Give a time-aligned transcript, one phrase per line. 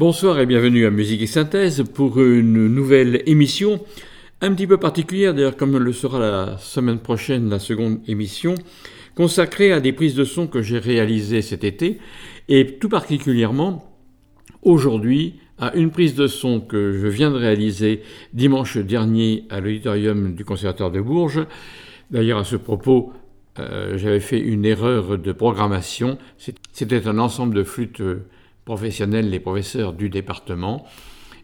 [0.00, 3.84] Bonsoir et bienvenue à Musique et Synthèse pour une nouvelle émission
[4.40, 8.54] un petit peu particulière, d'ailleurs comme le sera la semaine prochaine la seconde émission,
[9.14, 11.98] consacrée à des prises de son que j'ai réalisées cet été
[12.48, 13.94] et tout particulièrement
[14.62, 18.00] aujourd'hui à une prise de son que je viens de réaliser
[18.32, 21.46] dimanche dernier à l'auditorium du Conservatoire de Bourges.
[22.10, 23.12] D'ailleurs à ce propos,
[23.58, 26.16] euh, j'avais fait une erreur de programmation.
[26.72, 28.00] C'était un ensemble de flûtes
[28.64, 30.84] professionnels, les professeurs du département,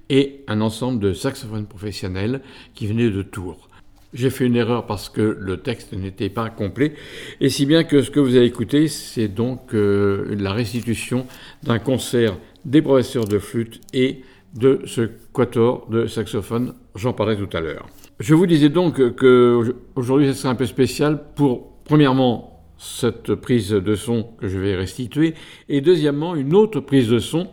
[0.09, 2.41] et un ensemble de saxophones professionnels
[2.75, 3.69] qui venaient de Tours.
[4.15, 6.95] J'ai fait une erreur parce que le texte n'était pas complet,
[7.41, 11.27] et si bien que ce que vous avez écouté, c'est donc euh, la restitution
[11.63, 14.23] d'un concert des professeurs de flûte et
[14.55, 17.87] de ce quatuor de saxophone, j'en parlerai tout à l'heure.
[18.19, 23.71] Je vous disais donc que aujourd'hui, ce sera un peu spécial pour, premièrement, cette prise
[23.71, 25.35] de son que je vais restituer,
[25.69, 27.49] et deuxièmement une autre prise de son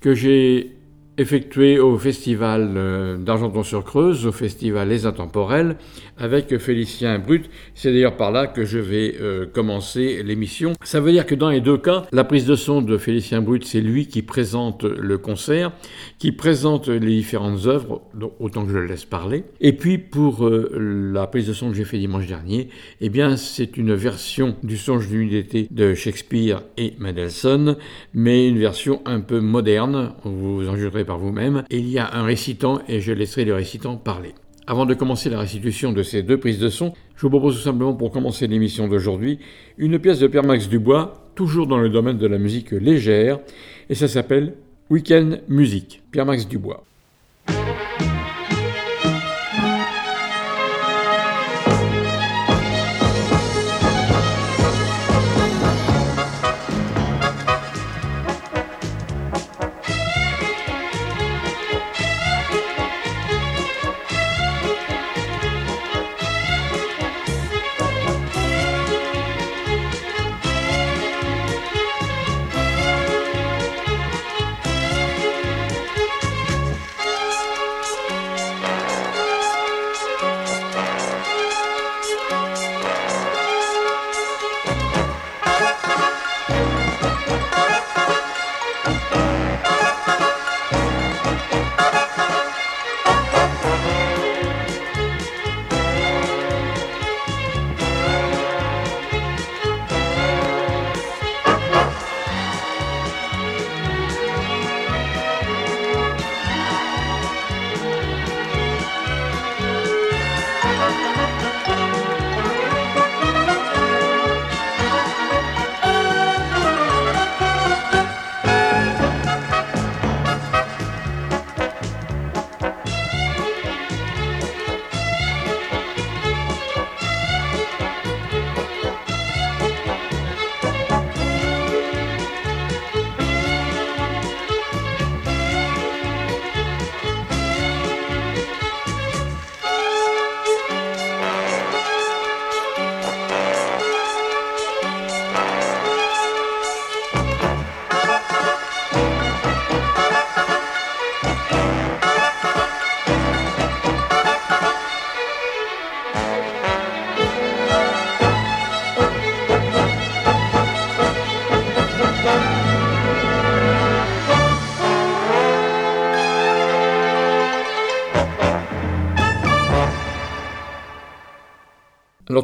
[0.00, 0.76] que j'ai
[1.20, 5.76] effectuée au festival euh, d'Argenton-sur-Creuse, au festival Les Intemporels,
[6.16, 7.50] avec Félicien Brut.
[7.74, 10.72] C'est d'ailleurs par là que je vais euh, commencer l'émission.
[10.82, 13.64] Ça veut dire que dans les deux cas, la prise de son de Félicien Brut,
[13.64, 15.72] c'est lui qui présente le concert,
[16.18, 18.00] qui présente les différentes œuvres,
[18.38, 19.44] autant que je le laisse parler.
[19.60, 22.70] Et puis pour euh, la prise de son que j'ai fait dimanche dernier,
[23.02, 27.76] eh bien c'est une version du Songe d'une d'été de Shakespeare et Mendelssohn,
[28.14, 31.64] mais une version un peu moderne, vous en jugerez vous-même.
[31.70, 34.34] Il y a un récitant et je laisserai le récitant parler.
[34.66, 37.62] Avant de commencer la restitution de ces deux prises de son, je vous propose tout
[37.62, 39.40] simplement pour commencer l'émission d'aujourd'hui
[39.78, 43.40] une pièce de Pierre Max Dubois, toujours dans le domaine de la musique légère,
[43.88, 44.54] et ça s'appelle
[44.88, 46.02] Weekend Music.
[46.12, 46.84] Pierre Max Dubois.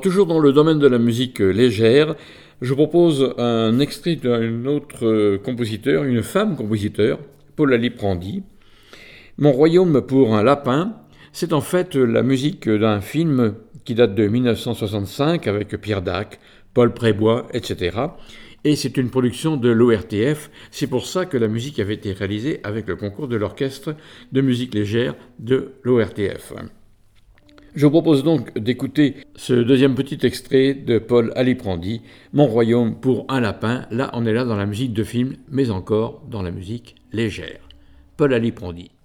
[0.02, 2.14] Toujours dans le domaine de la musique légère,
[2.60, 7.18] je propose un extrait d'un autre compositeur, une femme compositeur,
[7.54, 8.42] Paul Aliprandi.
[9.38, 10.96] Mon royaume pour un lapin,
[11.32, 13.54] c'est en fait la musique d'un film
[13.84, 16.40] qui date de 1965 avec Pierre Dac,
[16.74, 17.98] Paul Prébois, etc.
[18.64, 20.50] Et c'est une production de l'ORTF.
[20.70, 23.94] C'est pour ça que la musique avait été réalisée avec le concours de l'orchestre
[24.32, 26.52] de musique légère de l'ORTF.
[27.76, 32.00] Je vous propose donc d'écouter ce deuxième petit extrait de Paul Aliprandi,
[32.32, 33.84] Mon royaume pour un lapin.
[33.90, 37.68] Là, on est là dans la musique de film, mais encore dans la musique légère.
[38.16, 38.95] Paul Aliprandi.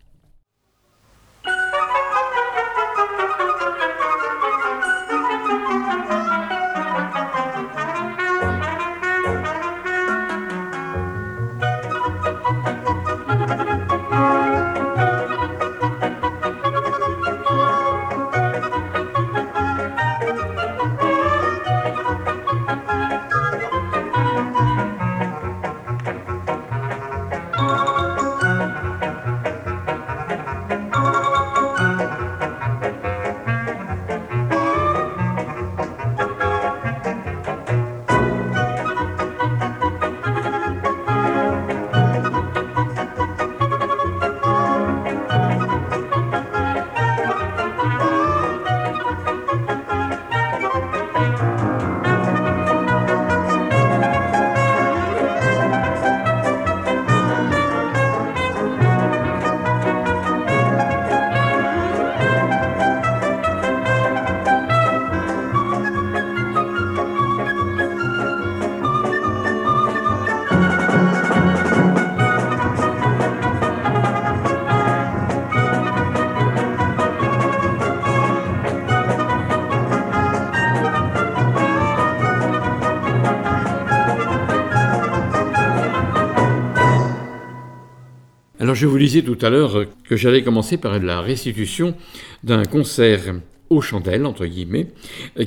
[88.74, 91.96] Je vous disais tout à l'heure que j'allais commencer par la restitution
[92.44, 93.36] d'un concert
[93.70, 94.88] aux chandelles, entre guillemets,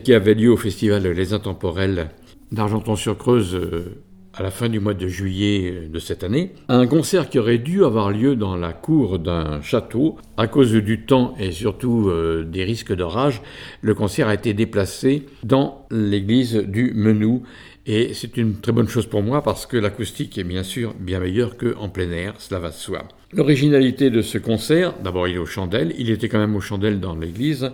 [0.03, 2.09] qui avait lieu au festival Les Intemporels
[2.53, 4.01] d'Argenton-sur-Creuse euh,
[4.37, 6.53] à la fin du mois de juillet euh, de cette année.
[6.69, 10.17] Un concert qui aurait dû avoir lieu dans la cour d'un château.
[10.37, 13.43] À cause du temps et surtout euh, des risques d'orage,
[13.83, 17.43] le concert a été déplacé dans l'église du Menou
[17.87, 21.21] et c'est une très bonne chose pour moi parce que l'acoustique est bien sûr bien
[21.21, 23.07] meilleure qu'en plein air, cela va de soi.
[23.33, 27.01] L'originalité de ce concert, d'abord il est aux chandelles, il était quand même aux chandelles
[27.01, 27.71] dans l'église,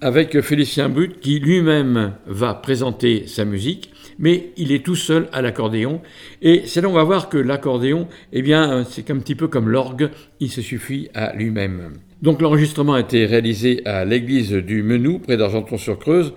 [0.00, 5.42] avec Félicien Brut qui lui-même va présenter sa musique, mais il est tout seul à
[5.42, 6.00] l'accordéon.
[6.42, 9.68] Et c'est là on va voir que l'accordéon, eh bien, c'est un petit peu comme
[9.68, 10.10] l'orgue,
[10.40, 11.94] il se suffit à lui-même.
[12.22, 16.34] Donc l'enregistrement a été réalisé à l'église du Menou, près d'Argenton-sur-Creuse,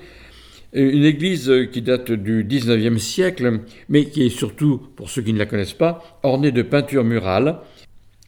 [0.73, 3.59] une église qui date du XIXe siècle,
[3.89, 7.59] mais qui est surtout, pour ceux qui ne la connaissent pas, ornée de peintures murales,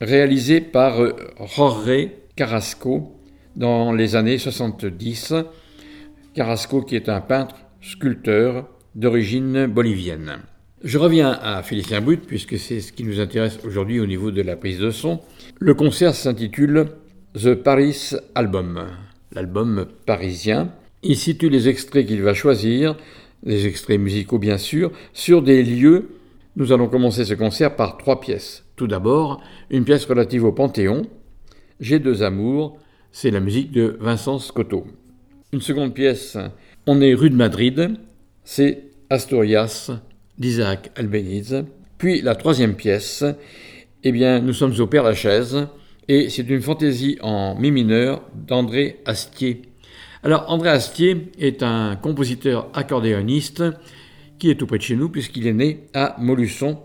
[0.01, 0.97] réalisées par
[1.55, 3.19] Jorge Carrasco
[3.55, 5.33] dans les années 70.
[6.33, 10.39] Carrasco qui est un peintre, sculpteur d'origine bolivienne.
[10.83, 14.41] Je reviens à Félicien Brut, puisque c'est ce qui nous intéresse aujourd'hui au niveau de
[14.41, 15.21] la prise de son.
[15.59, 16.87] Le concert s'intitule
[17.35, 18.87] The Paris Album,
[19.31, 20.73] l'album parisien.
[21.03, 22.95] Il situe les extraits qu'il va choisir,
[23.43, 26.11] les extraits musicaux bien sûr, sur des lieux.
[26.55, 28.63] Nous allons commencer ce concert par trois pièces.
[28.77, 31.03] Tout d'abord, une pièce relative au Panthéon.
[31.81, 32.79] J'ai deux amours,
[33.11, 34.87] c'est la musique de Vincent Scotto.
[35.51, 36.37] Une seconde pièce,
[36.87, 37.97] On est rue de Madrid,
[38.43, 39.91] c'est Asturias
[40.37, 41.65] d'Isaac Albéniz.
[41.97, 43.23] Puis la troisième pièce,
[44.03, 45.67] eh bien, nous sommes au Père Lachaise,
[46.07, 49.61] et c'est une fantaisie en mi mineur d'André Astier.
[50.25, 53.61] Alors, André Astier est un compositeur accordéoniste
[54.39, 56.79] qui est tout près de chez nous puisqu'il est né à Molusson.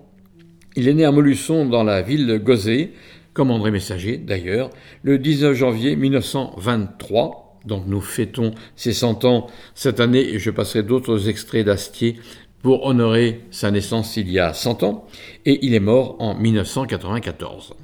[0.74, 2.94] Il est né à Molusson dans la ville de Gozé,
[3.34, 4.70] comme André Messager d'ailleurs,
[5.04, 7.60] le 19 janvier 1923.
[7.64, 12.16] Donc nous fêtons ses 100 ans cette année et je passerai d'autres extraits d'Astier
[12.62, 15.06] pour honorer sa naissance il y a 100 ans
[15.46, 17.74] et il est mort en 1994.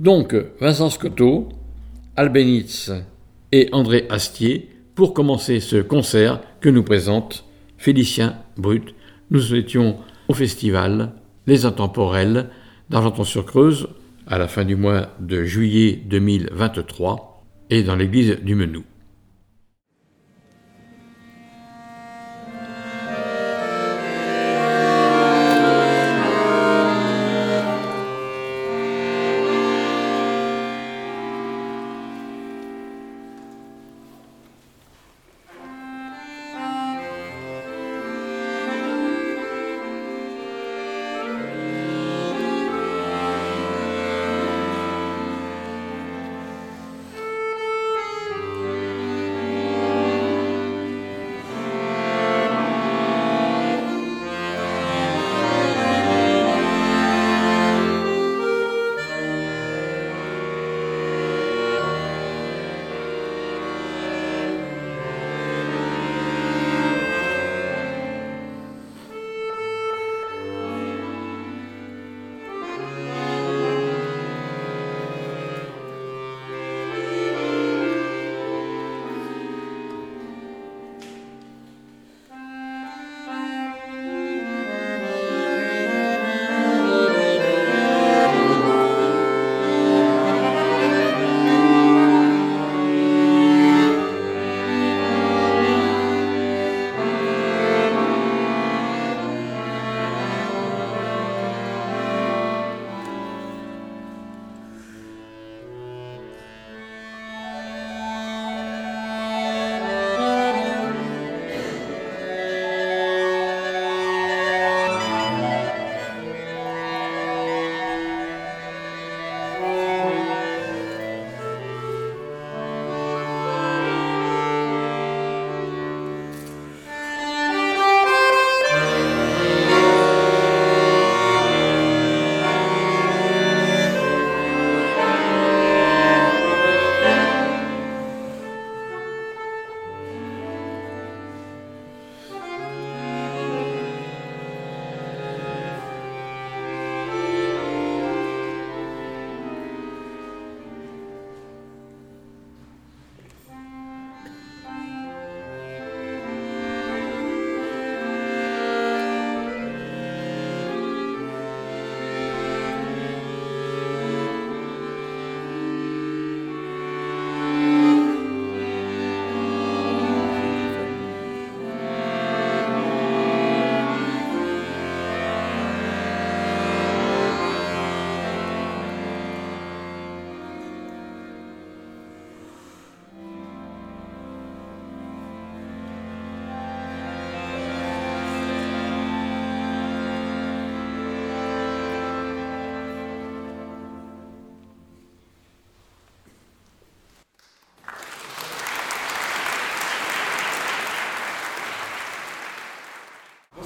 [0.00, 1.50] Donc Vincent Scotto,
[2.16, 2.90] Albénitz
[3.52, 7.44] et André Astier pour commencer ce concert que nous présente
[7.78, 8.94] Félicien Brut.
[9.30, 9.98] Nous étions
[10.28, 11.12] au festival
[11.46, 12.48] Les Intemporels
[12.90, 13.88] d'Argenton-sur-Creuse
[14.26, 18.84] à la fin du mois de juillet 2023 et dans l'église du Menou.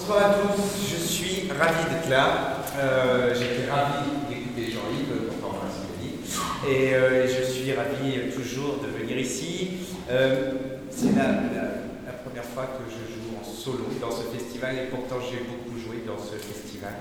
[0.09, 2.65] Bonsoir à tous, je suis ravi d'être là.
[2.79, 5.59] Euh, J'étais ravi d'écouter Jean-Yves, pourtant
[6.67, 9.73] et euh, je suis ravi toujours de venir ici.
[10.11, 10.53] Euh,
[10.91, 11.27] C'est la,
[12.09, 15.79] la, première fois que je joue en solo dans ce festival et pourtant j'ai beaucoup
[15.79, 16.95] joué dans ce festival.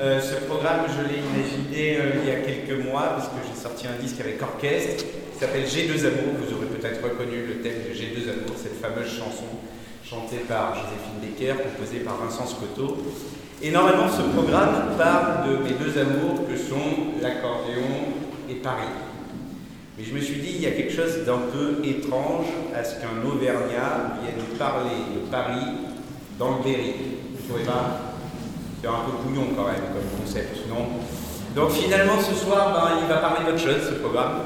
[0.00, 3.60] Euh, ce programme, je l'ai imaginé euh, il y a quelques mois parce que j'ai
[3.60, 6.42] sorti un disque avec orchestre qui s'appelle G2 Amour.
[6.42, 9.46] Vous aurez peut-être reconnu le thème de G2 Amour, cette fameuse chanson
[10.08, 12.98] chantée par Joséphine Decker, composée par Vincent Scotto.
[13.60, 18.14] Et normalement, ce programme parle de mes deux amours que sont l'accordéon
[18.48, 18.94] et Paris.
[19.98, 23.00] Mais je me suis dit, il y a quelque chose d'un peu étrange à ce
[23.00, 25.90] qu'un Auvergnat vienne parler de Paris
[26.38, 26.94] dans le Berry.
[27.32, 28.14] Vous trouvez pas?
[28.80, 30.86] C'est un peu couillon quand même comme concept, non?
[31.56, 34.42] Donc finalement, ce soir, ben, il va parler d'autre chose, ce programme.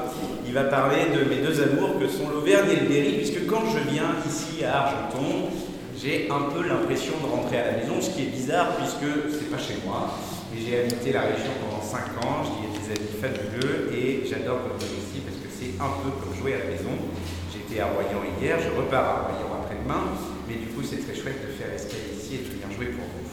[0.51, 3.63] Il va parler de mes deux amours que sont l'Auvergne et le Berry, puisque quand
[3.71, 5.47] je viens ici à Argenton,
[5.95, 9.49] j'ai un peu l'impression de rentrer à la maison, ce qui est bizarre puisque c'est
[9.49, 10.11] pas chez moi.
[10.51, 14.67] Et j'ai habité la région pendant 5 ans, j'y ai des amis fabuleux et j'adore
[14.75, 16.99] venir ici parce que c'est un peu comme jouer à la maison.
[17.47, 20.03] J'étais à Royan hier, je repars à Royan après-demain,
[20.49, 23.07] mais du coup c'est très chouette de faire escale ici et de venir jouer pour
[23.07, 23.30] vous.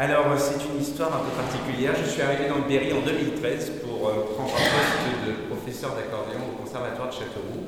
[0.00, 1.92] Alors c'est une histoire un peu particulière.
[1.98, 5.96] Je suis arrivé dans le Berry en 2013 pour euh, prendre un poste de professeur
[5.98, 7.66] d'accordéon au conservatoire de Châteauroux.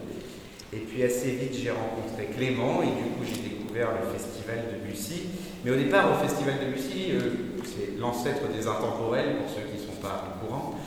[0.73, 4.79] Et puis assez vite j'ai rencontré Clément et du coup j'ai découvert le festival de
[4.79, 5.27] Bussy.
[5.65, 9.83] Mais au départ au festival de Bussy, euh, c'est l'ancêtre des intemporels pour ceux qui
[9.83, 10.79] ne sont pas au courant,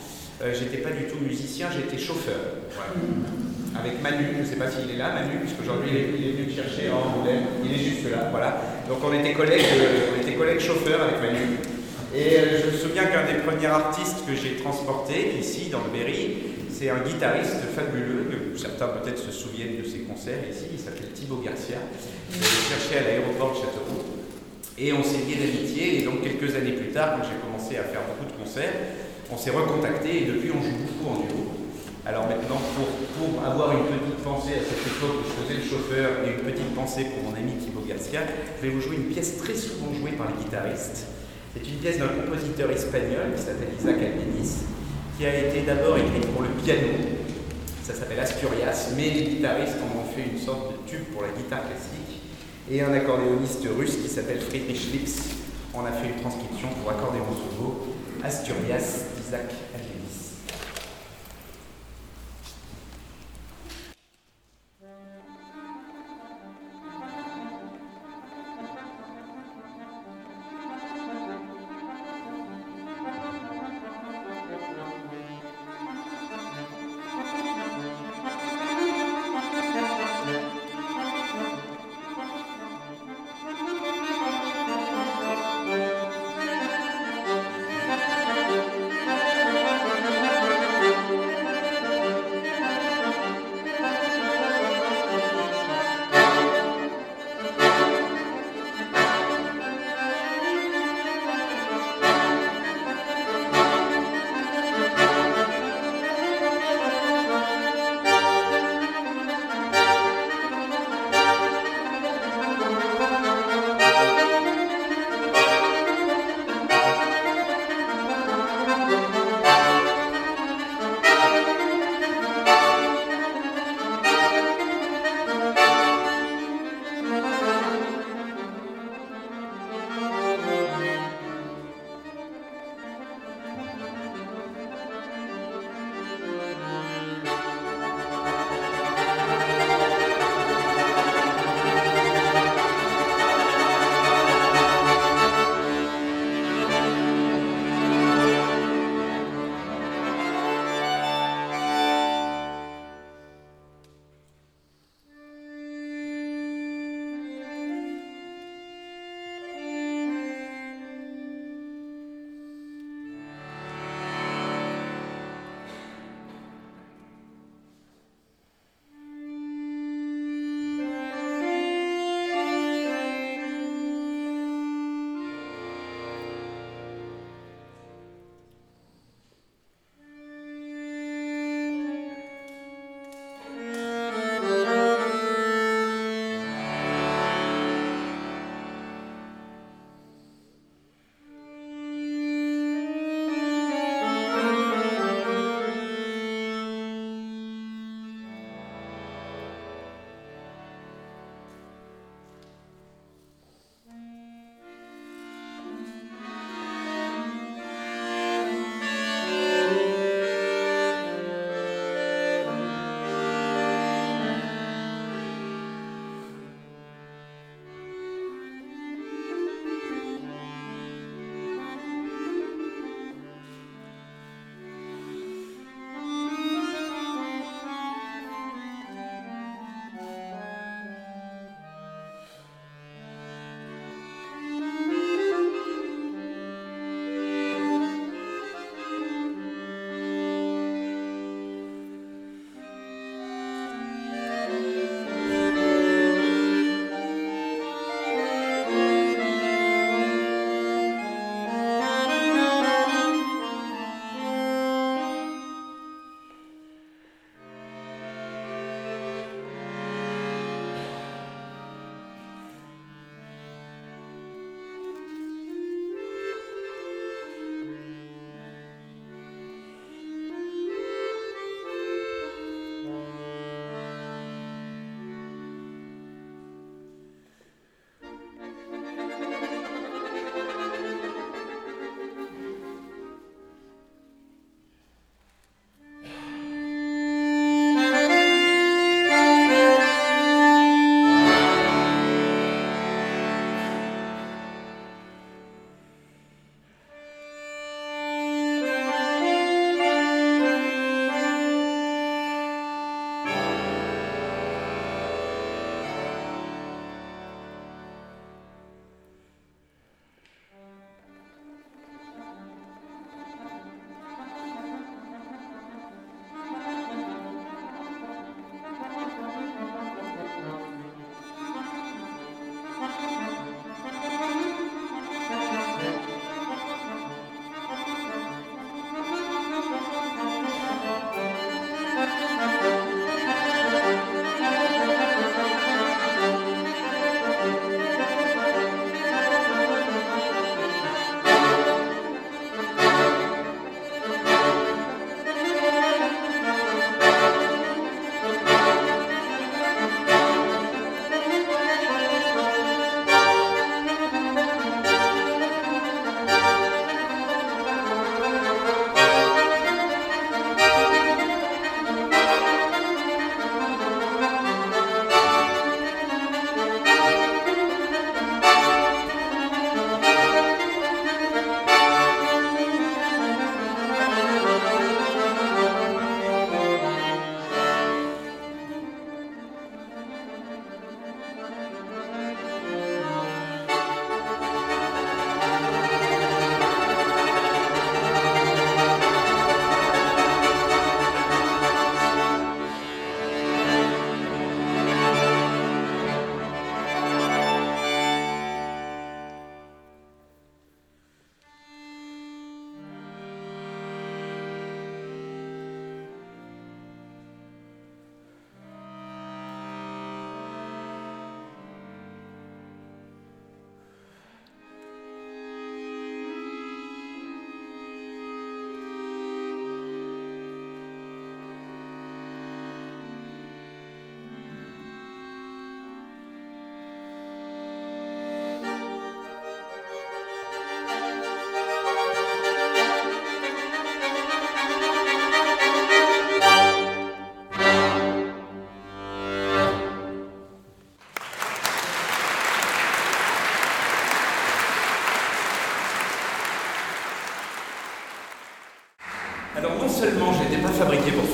[0.41, 2.63] euh, j'étais pas du tout musicien, j'étais chauffeur.
[3.75, 6.45] Avec Manu, je ne sais pas s'il est là, Manu, puisqu'aujourd'hui il, il, est venu
[6.47, 8.72] me chercher en Angoulême, il est juste là, voilà.
[8.87, 11.57] Donc on était collègues, euh, on était collègues chauffeurs avec Manu.
[12.13, 15.97] Et euh, je me souviens qu'un des premiers artistes que j'ai transporté ici dans le
[15.97, 16.37] Berry,
[16.69, 21.11] c'est un guitariste fabuleux, que certains peut-être se souviennent de ses concerts ici, il s'appelle
[21.13, 21.77] Thibaut Garcia.
[22.29, 24.03] Je l'ai cherché à l'aéroport de Châteauroux.
[24.77, 27.83] Et on s'est lié d'amitié, et donc quelques années plus tard, quand j'ai commencé à
[27.83, 28.73] faire beaucoup de concerts,
[29.31, 31.52] on s'est recontacté et depuis on joue beaucoup en duo.
[32.05, 35.63] Alors maintenant, pour, pour, avoir une petite pensée à cette époque où je faisais le
[35.63, 38.19] chauffeur et une petite pensée pour mon ami Thibaut Garcia,
[38.57, 41.07] je vais vous jouer une pièce très souvent jouée par les guitaristes.
[41.55, 44.67] C'est une pièce d'un compositeur espagnol qui s'appelle Isaac Albeniz,
[45.17, 46.91] qui a été d'abord écrite pour le piano.
[47.83, 51.29] Ça s'appelle Asturias, mais les guitaristes en ont fait une sorte de tube pour la
[51.29, 52.19] guitare classique.
[52.69, 55.39] Et un accordéoniste russe qui s'appelle Friedrich Lipps
[55.74, 59.48] en a fait une transcription pour accordéon solo, Asturias d'Isaac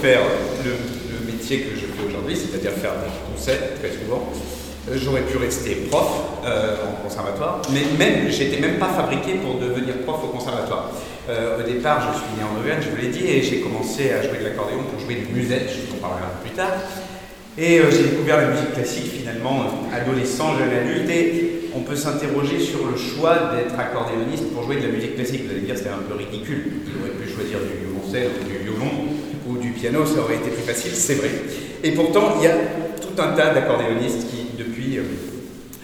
[0.01, 0.21] faire
[0.65, 0.71] le,
[1.31, 4.31] métier que je fais aujourd'hui, c'est-à-dire faire des concerts très souvent,
[4.89, 6.07] euh, j'aurais pu rester prof
[6.45, 10.91] euh, en conservatoire, mais même, j'étais même pas fabriqué pour devenir prof au conservatoire.
[11.29, 14.11] Euh, au départ, je suis né en Auvergne, je vous l'ai dit, et j'ai commencé
[14.11, 16.55] à jouer de l'accordéon pour jouer des musettes, je vous en parlerai un peu plus
[16.55, 16.73] tard.
[17.57, 22.87] Et j'ai découvert la musique classique finalement adolescent, jeune adulte, et on peut s'interroger sur
[22.87, 25.43] le choix d'être accordéoniste pour jouer de la musique classique.
[25.45, 26.87] Vous allez dire c'est un peu ridicule.
[26.87, 28.98] Il aurait pu choisir du violoncelle ou du violon
[29.59, 31.29] du piano, ça aurait été plus facile, c'est vrai.
[31.83, 32.55] Et pourtant, il y a
[33.01, 34.39] tout un tas d'accordéonistes qui
[34.97, 35.03] euh,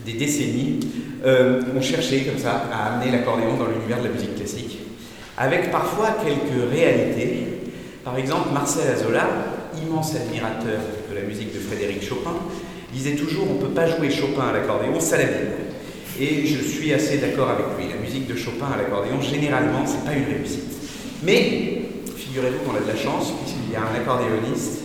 [0.05, 0.79] des décennies,
[1.25, 4.77] euh, ont cherché comme ça à amener l'accordéon dans l'univers de la musique classique,
[5.35, 7.47] avec parfois quelques réalités.
[8.03, 9.27] Par exemple, Marcel Azola,
[9.83, 12.35] immense admirateur de la musique de Frédéric Chopin,
[12.93, 15.53] disait toujours on ne peut pas jouer Chopin à l'accordéon, ça l'abîme.
[16.19, 17.91] Et je suis assez d'accord avec lui.
[17.91, 20.71] La musique de Chopin à l'accordéon, généralement, c'est pas une réussite.
[21.23, 21.81] Mais
[22.15, 23.33] figurez-vous qu'on a de la chance,
[23.81, 24.81] un accordéoniste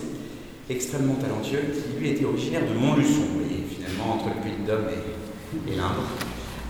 [0.69, 3.65] extrêmement talentueux qui lui était originaire de Montluçon, vous voyez,
[4.01, 6.03] entre le Puy-de-Dôme et, et l'Indre.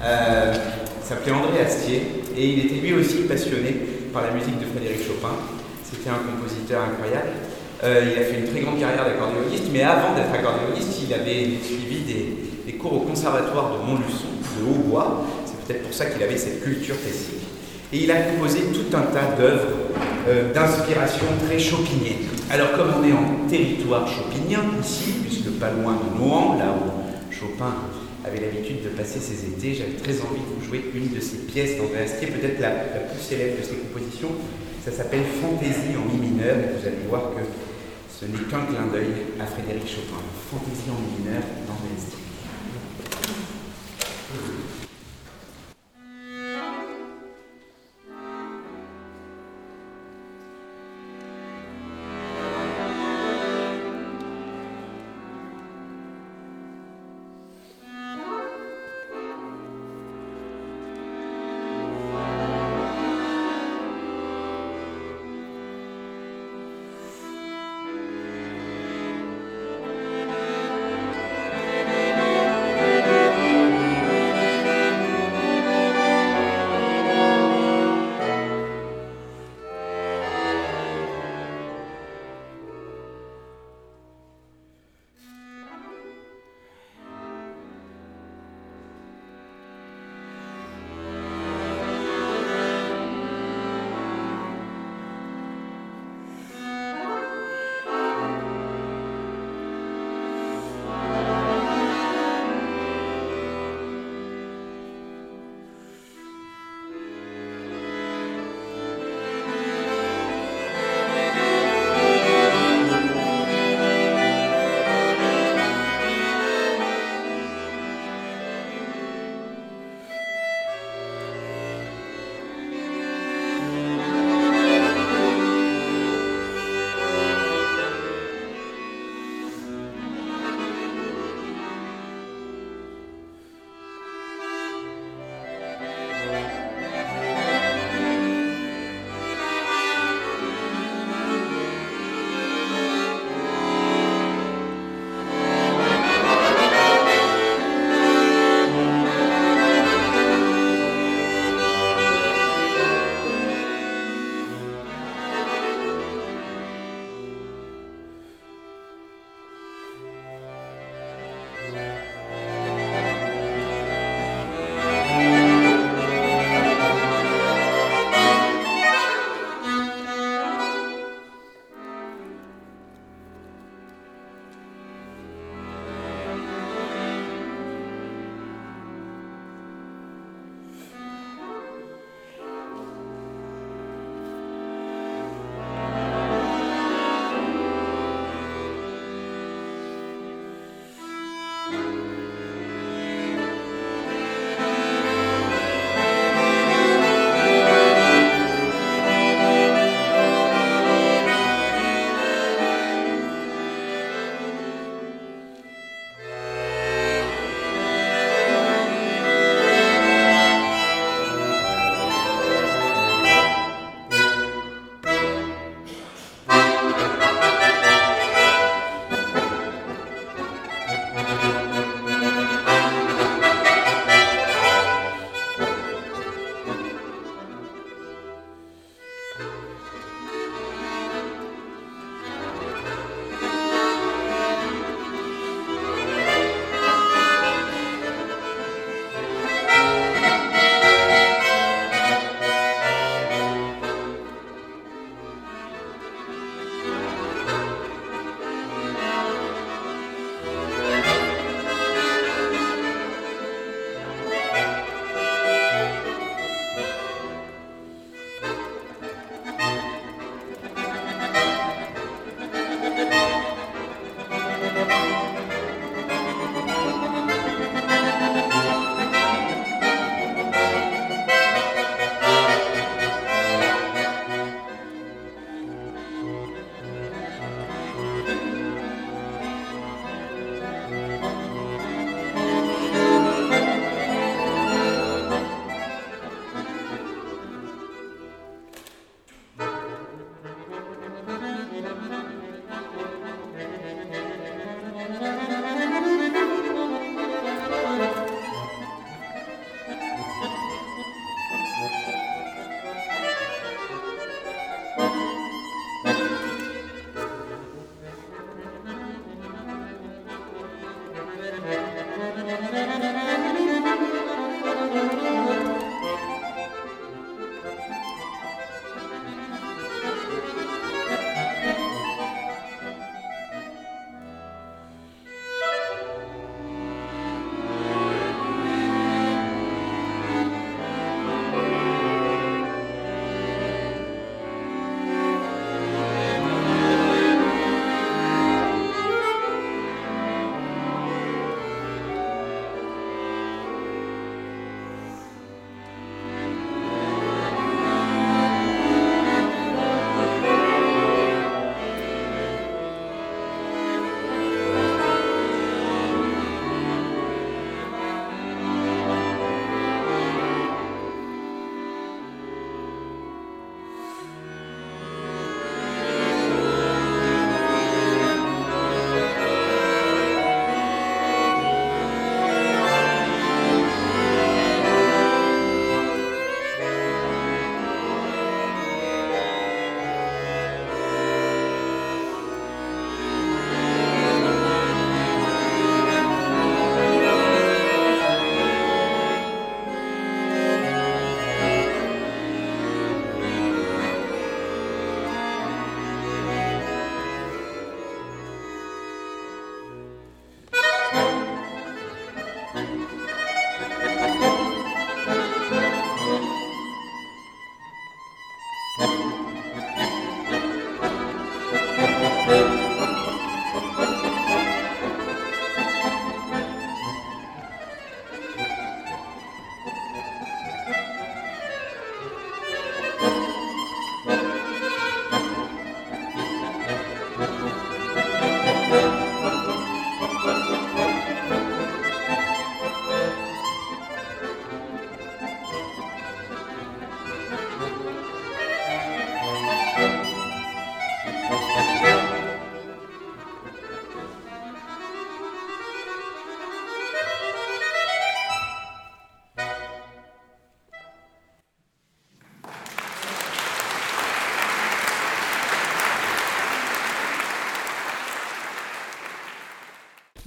[0.04, 0.54] Euh,
[1.04, 2.02] s'appelait André Astier
[2.36, 3.76] et il était lui aussi passionné
[4.14, 5.36] par la musique de Frédéric Chopin.
[5.84, 7.30] C'était un compositeur incroyable.
[7.84, 11.58] Euh, il a fait une très grande carrière d'accordéoniste, mais avant d'être accordéoniste, il avait
[11.64, 15.24] suivi des, cours au conservatoire de Montluçon, de Hautbois.
[15.46, 17.41] C'est peut-être pour ça qu'il avait cette culture classique.
[17.94, 19.68] Et il a composé tout un tas d'œuvres
[20.28, 22.28] euh, d'inspiration très chopinienne.
[22.50, 27.34] Alors, comme on est en territoire chopinien ici, puisque pas loin de Nohant, là où
[27.34, 27.74] Chopin
[28.26, 29.74] avait l'habitude de passer ses étés.
[29.74, 33.20] J'avais très envie de vous jouer une de ses pièces d'André Astier, peut-être la, plus
[33.20, 34.30] célèbre de ses compositions.
[34.86, 37.42] Ça s'appelle Fantaisie en mi mineur, et vous allez voir que
[38.10, 40.22] ce n'est qu'un clin d'œil à Frédéric Chopin.
[40.52, 42.21] Fantaisie en mi mineur d'André Astier.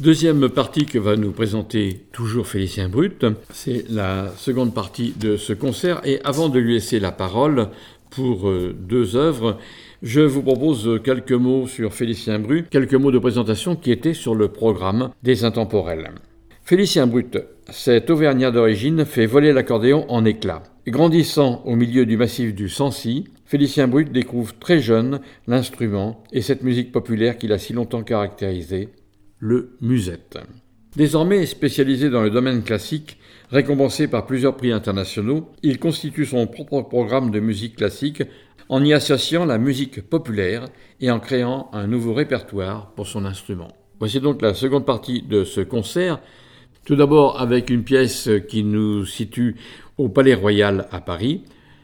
[0.00, 5.52] Deuxième partie que va nous présenter toujours Félicien Brut, c'est la seconde partie de ce
[5.52, 6.00] concert.
[6.04, 7.68] Et avant de lui laisser la parole
[8.10, 9.56] pour euh, deux œuvres,
[10.02, 14.34] je vous propose quelques mots sur Félicien Brut, quelques mots de présentation qui étaient sur
[14.34, 16.10] le programme des intemporels.
[16.64, 17.38] Félicien Brut,
[17.70, 20.64] cet Auvergnat d'origine, fait voler l'accordéon en éclats.
[20.88, 26.64] Grandissant au milieu du massif du Sancy, Félicien Brut découvre très jeune l'instrument et cette
[26.64, 28.88] musique populaire qu'il a si longtemps caractérisée,
[29.44, 30.38] le musette.
[30.96, 33.18] Désormais spécialisé dans le domaine classique,
[33.50, 38.22] récompensé par plusieurs prix internationaux, il constitue son propre programme de musique classique
[38.70, 40.64] en y associant la musique populaire
[41.02, 43.68] et en créant un nouveau répertoire pour son instrument.
[43.98, 46.20] Voici donc la seconde partie de ce concert,
[46.86, 49.56] tout d'abord avec une pièce qui nous situe
[49.98, 51.42] au Palais Royal à Paris.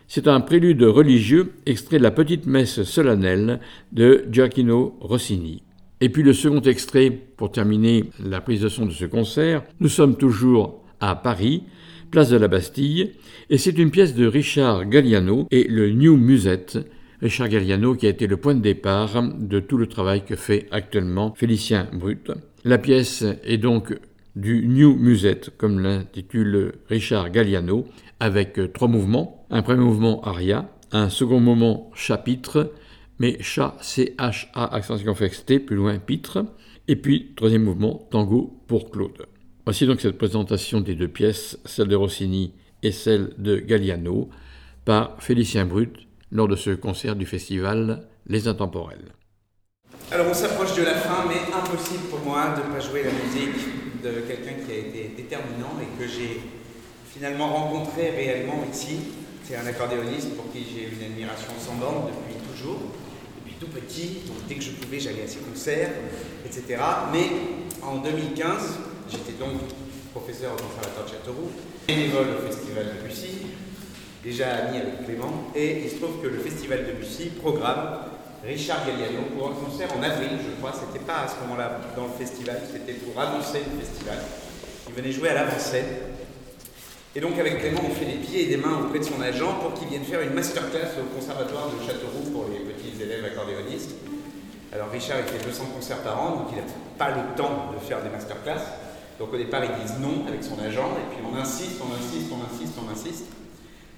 [0.09, 3.61] C'est un prélude religieux extrait de la petite messe solennelle
[3.92, 5.62] de Giacchino Rossini.
[6.00, 9.88] Et puis le second extrait, pour terminer la prise de son de ce concert, nous
[9.88, 11.64] sommes toujours à Paris,
[12.10, 13.12] place de la Bastille,
[13.50, 16.78] et c'est une pièce de Richard Galliano et le New Musette.
[17.20, 20.68] Richard Galliano qui a été le point de départ de tout le travail que fait
[20.70, 22.30] actuellement Félicien Brut.
[22.64, 23.94] La pièce est donc
[24.36, 27.84] du New Musette, comme l'intitule Richard Galliano,
[28.20, 29.46] avec trois mouvements.
[29.50, 32.72] Un premier mouvement aria, un second mouvement chapitre,
[33.20, 36.42] mais chat, C-H-A, accent circonflexe T, plus loin, pitre.
[36.88, 39.26] Et puis, troisième mouvement, tango pour Claude.
[39.66, 44.30] Voici donc cette présentation des deux pièces, celle de Rossini et celle de Galliano,
[44.87, 45.94] par Félicien Brut,
[46.33, 49.12] lors de ce concert du festival Les Intemporels.
[50.11, 53.12] Alors on s'approche de la fin, mais impossible pour moi de ne pas jouer la
[53.12, 56.40] musique de quelqu'un qui a été déterminant et que j'ai
[57.12, 58.96] finalement rencontré réellement ici.
[59.44, 62.80] C'est un accordéoniste pour qui j'ai une admiration sans borne depuis toujours
[63.61, 65.90] tout petit, donc dès que je pouvais, j'allais à ses concerts,
[66.46, 66.83] etc.
[67.12, 67.29] Mais
[67.83, 68.79] en 2015,
[69.11, 69.61] j'étais donc
[70.12, 71.51] professeur au Conservatoire de Châteauroux,
[71.87, 73.46] bénévole au Festival de Bussy,
[74.25, 78.11] déjà ami avec Clément, et il se trouve que le Festival de Bussy programme
[78.44, 80.73] Richard Galliano pour un concert en avril, je crois.
[80.73, 84.16] C'était pas à ce moment-là dans le festival, c'était pour annoncer le festival.
[84.88, 85.85] Il venait jouer à l'avant-scène.
[87.14, 89.53] Et donc avec Clément, on fait des pieds et des mains auprès de son agent
[89.61, 92.46] pour qu'il vienne faire une masterclass au conservatoire de Châteauroux pour
[93.11, 93.90] élèves accordéonistes.
[94.73, 96.62] Alors Richard, il fait 200 concerts par an, donc il n'a
[96.96, 98.62] pas le temps de faire des masterclass.
[99.18, 102.31] Donc au départ, ils disent non avec son agent, et puis on insiste, on insiste,
[102.33, 103.27] on insiste, on insiste.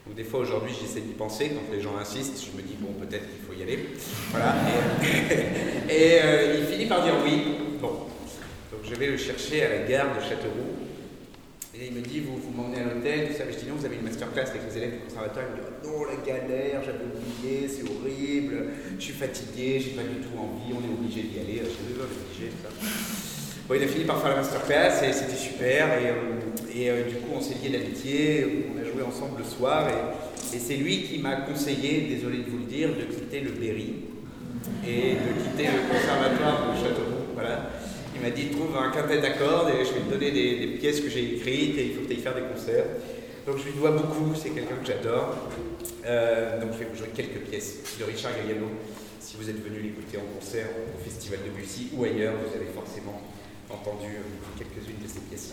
[0.07, 1.51] Donc des fois aujourd'hui, j'essaie d'y penser.
[1.51, 3.91] Quand les gens insistent, je me dis bon, peut-être qu'il faut y aller.
[4.31, 4.55] Voilà.
[5.89, 7.59] Et, euh, il finit par dire oui.
[7.81, 7.89] Bon.
[8.73, 10.82] Donc je vais le chercher à la gare de Châteauroux.
[11.83, 13.43] Et il me dit, vous, vous m'emmenez à l'hôtel, tout ça.
[13.51, 15.47] je dis, non, vous avez une masterclass avec les élèves du conservatoire.
[15.51, 19.91] Il me dit, oh, non, la galère, j'avais oublié, c'est horrible, je suis fatigué, j'ai
[19.99, 21.59] pas du tout envie, on est obligé d'y aller.
[21.67, 22.71] Je suis obligé, ça.
[23.75, 25.99] Il a fini par faire la masterclass et c'était super.
[25.99, 29.89] Et, euh, euh, du coup, on s'est lié d'amitié, on a joué ensemble le soir.
[29.89, 33.51] Et, et c'est lui qui m'a conseillé, désolé de vous le dire, de quitter le
[33.59, 34.07] Berry
[34.87, 37.27] et de quitter le conservatoire de Châteauroux.
[37.35, 37.71] Voilà.
[38.15, 41.09] Il m'a dit trouve un quintet d'accords et je vais te donner des, pièces que
[41.09, 42.85] j'ai écrites et il faut que tu ailles faire des concerts.
[43.47, 45.37] Donc je lui dois beaucoup, c'est quelqu'un que j'adore.
[46.05, 48.67] Euh, donc je vais vous jouer quelques pièces de Richard Galliano.
[49.21, 52.71] Si vous êtes venu l'écouter en concert au Festival de Bussy ou ailleurs, vous avez
[52.73, 53.23] forcément
[53.71, 54.19] entendu
[54.59, 55.53] quelques-unes de ces pièces.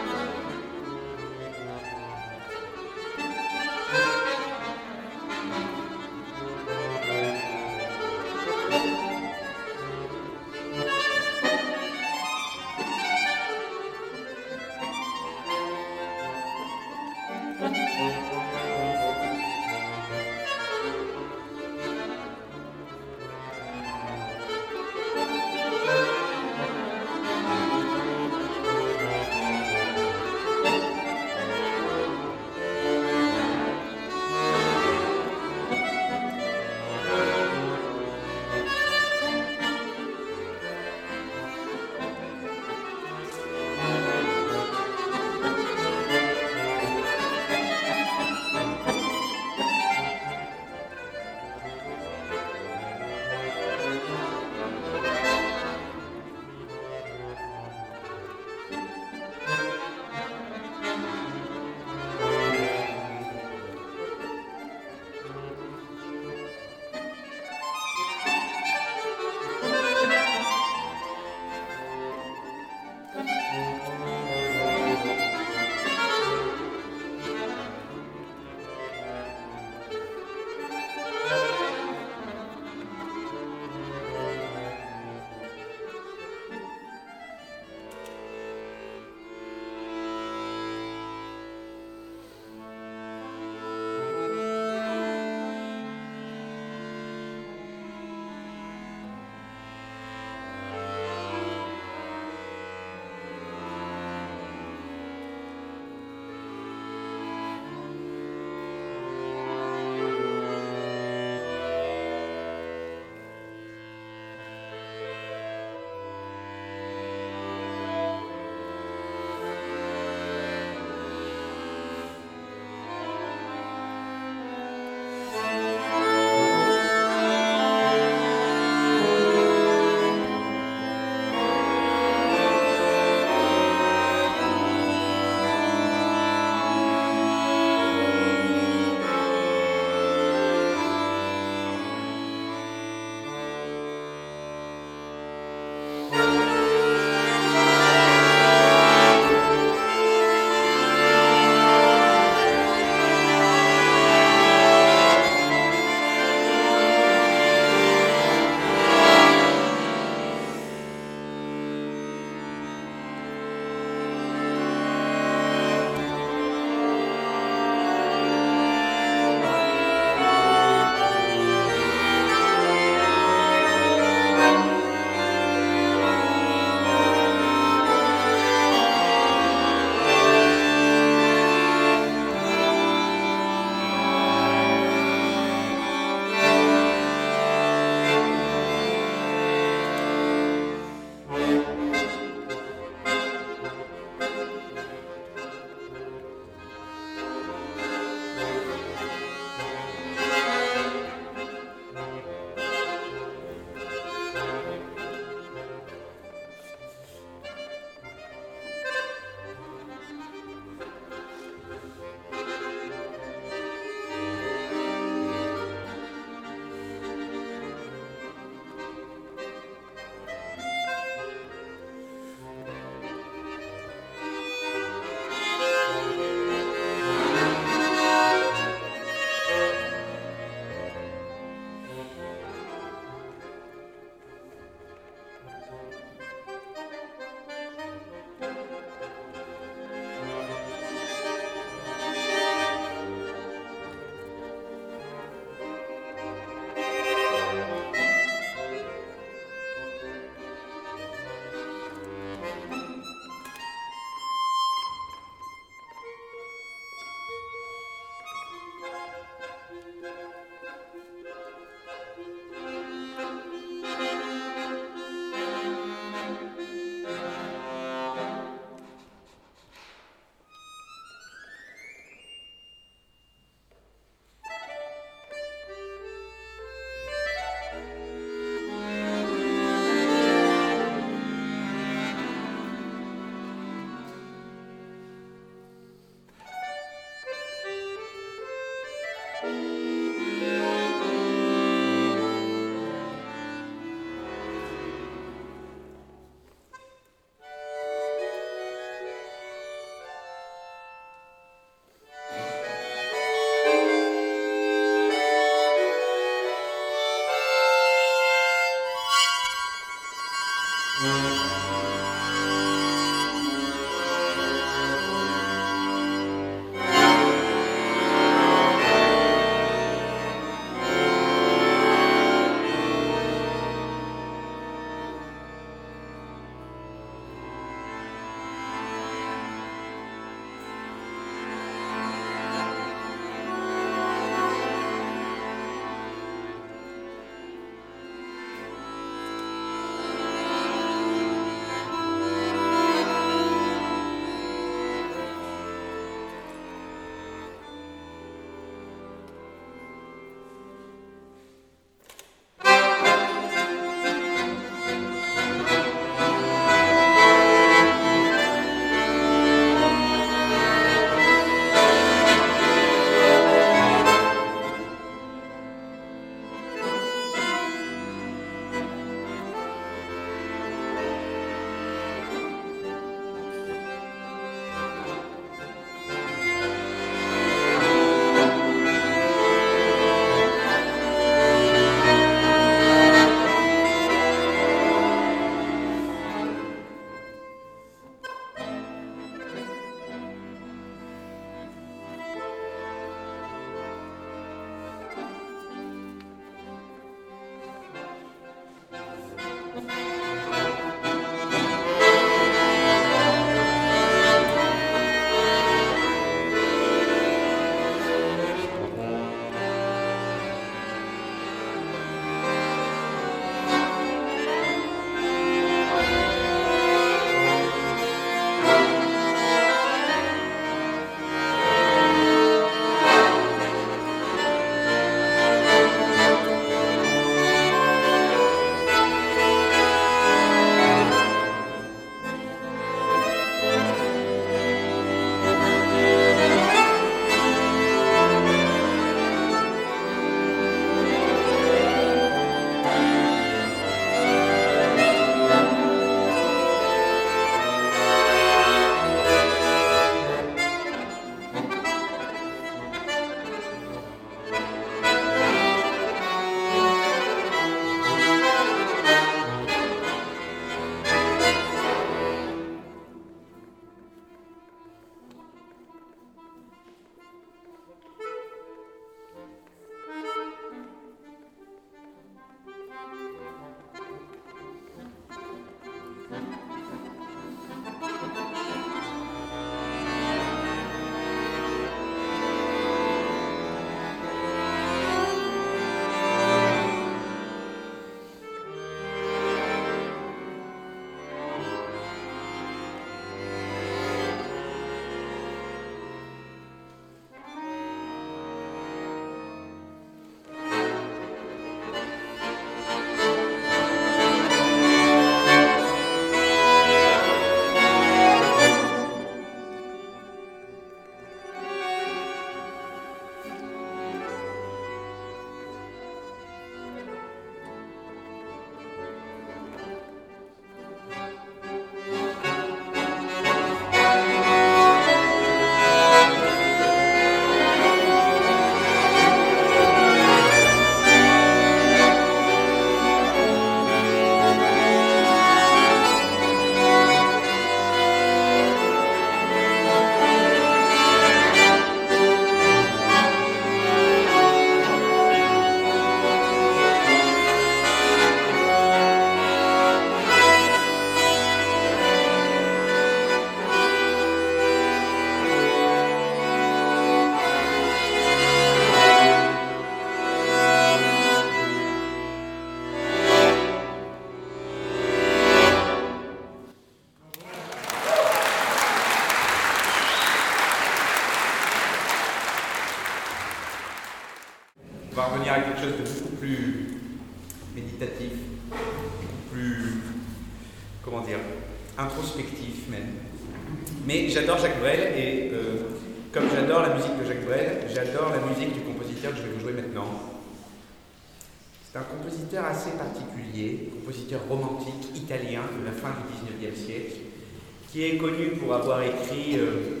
[597.90, 600.00] Qui est connu pour avoir écrit euh,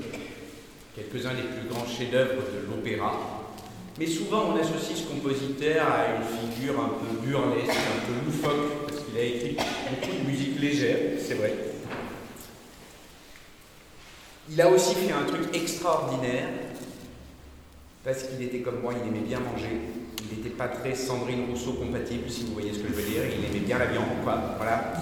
[0.94, 3.12] quelques-uns des plus grands chefs-d'œuvre de l'opéra.
[3.98, 8.86] Mais souvent, on associe ce compositeur à une figure un peu burlesque, un peu loufoque,
[8.86, 9.56] parce qu'il a écrit
[9.90, 11.52] beaucoup de musique légère, c'est vrai.
[14.48, 16.48] Il a aussi fait un truc extraordinaire,
[18.04, 19.80] parce qu'il était comme moi, il aimait bien manger.
[20.22, 23.22] Il n'était pas très Sandrine Rousseau compatible, si vous voyez ce que je veux dire.
[23.26, 24.56] Il aimait bien la viande, quoi.
[24.56, 24.92] Voilà.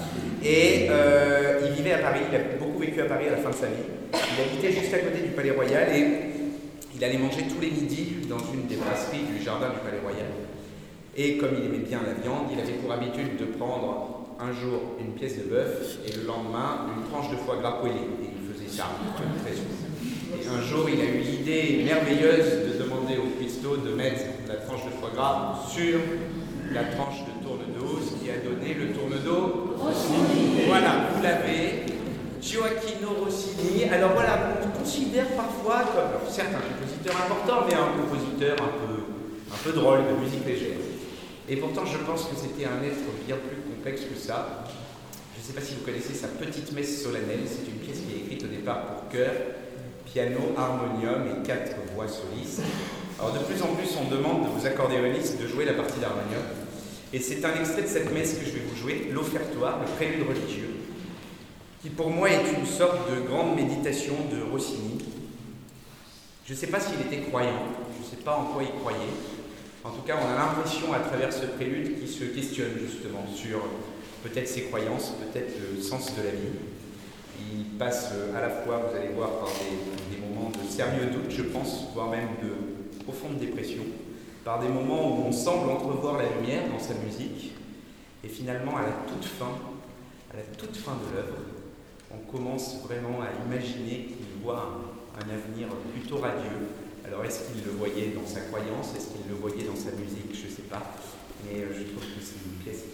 [0.42, 3.50] Et euh, il vivait à Paris, il a beaucoup vécu à Paris à la fin
[3.50, 3.84] de sa vie.
[4.12, 6.06] Il habitait juste à côté du Palais Royal et
[6.94, 10.28] il allait manger tous les midis dans une des brasseries du jardin du Palais Royal.
[11.16, 14.96] Et comme il aimait bien la viande, il avait pour habitude de prendre un jour
[15.00, 18.00] une pièce de bœuf et le lendemain une tranche de foie gras poêlé.
[18.86, 20.42] Très.
[20.42, 24.56] Et un jour, il a eu l'idée merveilleuse de demander au cuistot de mettre la
[24.56, 25.98] tranche de foie gras sur
[26.72, 29.76] la tranche de tourne-dos, ce qui a donné le tourne-dos.
[30.66, 31.86] Voilà, vous l'avez.
[32.40, 33.84] Gioacchino Rossini.
[33.90, 39.02] Alors voilà, on considère parfois comme, certes, un compositeur important, mais un compositeur un peu,
[39.52, 40.78] un peu drôle de musique légère.
[41.48, 44.64] Et pourtant, je pense que c'était un être bien plus complexe que ça.
[45.34, 47.42] Je ne sais pas si vous connaissez sa petite messe solennelle.
[47.46, 48.27] C'est une pièce qui est
[48.74, 49.32] pour chœur,
[50.04, 52.62] piano, harmonium et quatre voix solistes.
[53.18, 56.42] Alors de plus en plus, on demande de vous accordéonistes de jouer la partie d'harmonium.
[57.12, 60.28] Et c'est un extrait de cette messe que je vais vous jouer, l'offertoire, le prélude
[60.28, 60.74] religieux,
[61.82, 64.98] qui pour moi est une sorte de grande méditation de Rossini.
[66.46, 67.62] Je ne sais pas s'il était croyant,
[67.96, 69.14] je ne sais pas en quoi il croyait,
[69.88, 73.60] en tout cas, on a l'impression à travers ce prélude qu'il se questionne justement sur
[74.22, 76.58] peut-être ses croyances, peut-être le sens de la vie.
[77.78, 81.42] Passe euh, à la fois, vous allez voir, par des, moments de sérieux doute, je
[81.42, 83.82] pense, voire même de profonde dépression,
[84.44, 87.52] par des moments où on semble entrevoir la lumière dans sa musique,
[88.24, 89.52] et finalement, à la toute fin,
[90.32, 91.38] à la toute fin de l'œuvre,
[92.12, 94.80] on commence vraiment à imaginer qu'il voit
[95.14, 96.66] un avenir plutôt radieux,
[97.08, 98.94] alors est-ce qu'il le voyait dans sa croyance?
[98.96, 100.28] Est-ce qu'il le voyait dans sa musique?
[100.34, 100.82] Je ne sais pas.
[101.44, 102.84] Mais euh, je trouve que c'est une pièce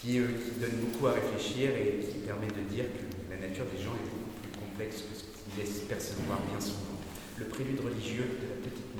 [0.00, 3.66] qui, euh, qui, donne beaucoup à réfléchir et qui permet de dire que la nature
[3.74, 6.94] des gens est beaucoup plus complexe que ce qu'il laisse percevoir bien souvent.
[7.38, 8.91] Le prélude religieux de la petite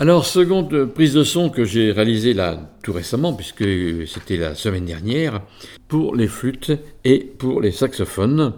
[0.00, 3.64] Alors, seconde prise de son que j'ai réalisée là tout récemment, puisque
[4.06, 5.42] c'était la semaine dernière,
[5.88, 6.70] pour les flûtes
[7.04, 8.54] et pour les saxophones,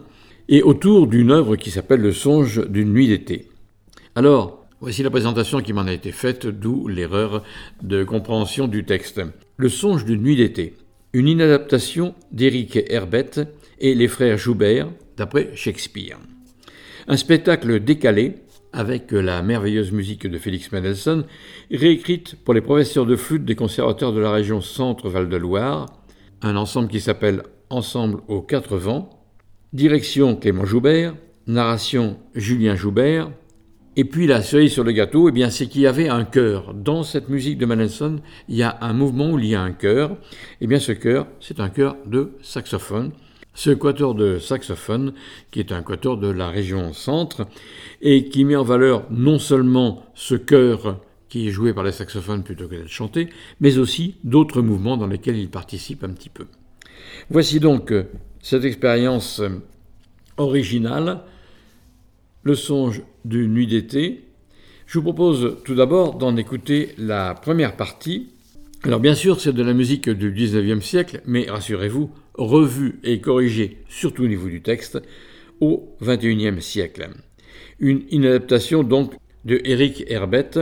[0.50, 3.48] et autour d'une œuvre qui s'appelle Le songe d'une nuit d'été.
[4.14, 7.42] Alors, voici la présentation qui m'en a été faite, d'où l'erreur
[7.82, 9.22] de compréhension du texte.
[9.56, 10.74] Le songe d'une nuit d'été,
[11.14, 13.40] une inadaptation d'Éric Herbette
[13.78, 16.18] et les frères Joubert, d'après Shakespeare.
[17.08, 18.34] Un spectacle décalé,
[18.72, 21.24] avec la merveilleuse musique de Félix Mendelssohn,
[21.70, 25.86] réécrite pour les professeurs de flûte des conservateurs de la région Centre-Val de Loire,
[26.42, 29.10] un ensemble qui s'appelle Ensemble aux quatre vents,
[29.72, 31.14] direction Clément Joubert,
[31.46, 33.30] narration Julien Joubert,
[33.96, 36.74] et puis la cerise sur le gâteau, eh bien, c'est qu'il y avait un chœur.
[36.74, 39.72] Dans cette musique de Mendelssohn, il y a un mouvement où il y a un
[39.72, 40.16] chœur.
[40.60, 43.10] Eh bien, ce chœur, c'est un chœur de saxophone.
[43.54, 45.12] Ce quatuor de saxophone,
[45.50, 47.46] qui est un quatuor de la région centre,
[48.00, 52.42] et qui met en valeur non seulement ce chœur qui est joué par les saxophones
[52.42, 53.28] plutôt que d'être chanté,
[53.60, 56.46] mais aussi d'autres mouvements dans lesquels il participe un petit peu.
[57.30, 57.94] Voici donc
[58.42, 59.40] cette expérience
[60.36, 61.20] originale,
[62.42, 64.24] le songe d'une nuit d'été.
[64.86, 68.30] Je vous propose tout d'abord d'en écouter la première partie.
[68.82, 73.78] Alors bien sûr, c'est de la musique du 19e siècle, mais rassurez-vous, revue et corrigée,
[73.88, 75.02] surtout au niveau du texte,
[75.60, 77.10] au 21e siècle.
[77.78, 79.12] Une inadaptation donc
[79.44, 80.60] de Eric Herbette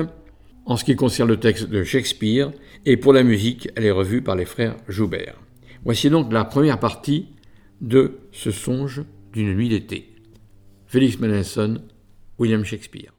[0.66, 2.50] en ce qui concerne le texte de Shakespeare,
[2.84, 5.40] et pour la musique, elle est revue par les frères Joubert.
[5.84, 7.28] Voici donc la première partie
[7.80, 9.02] de ce songe
[9.32, 10.12] d'une nuit d'été.
[10.86, 11.80] Félix Mendelssohn,
[12.38, 13.17] William Shakespeare.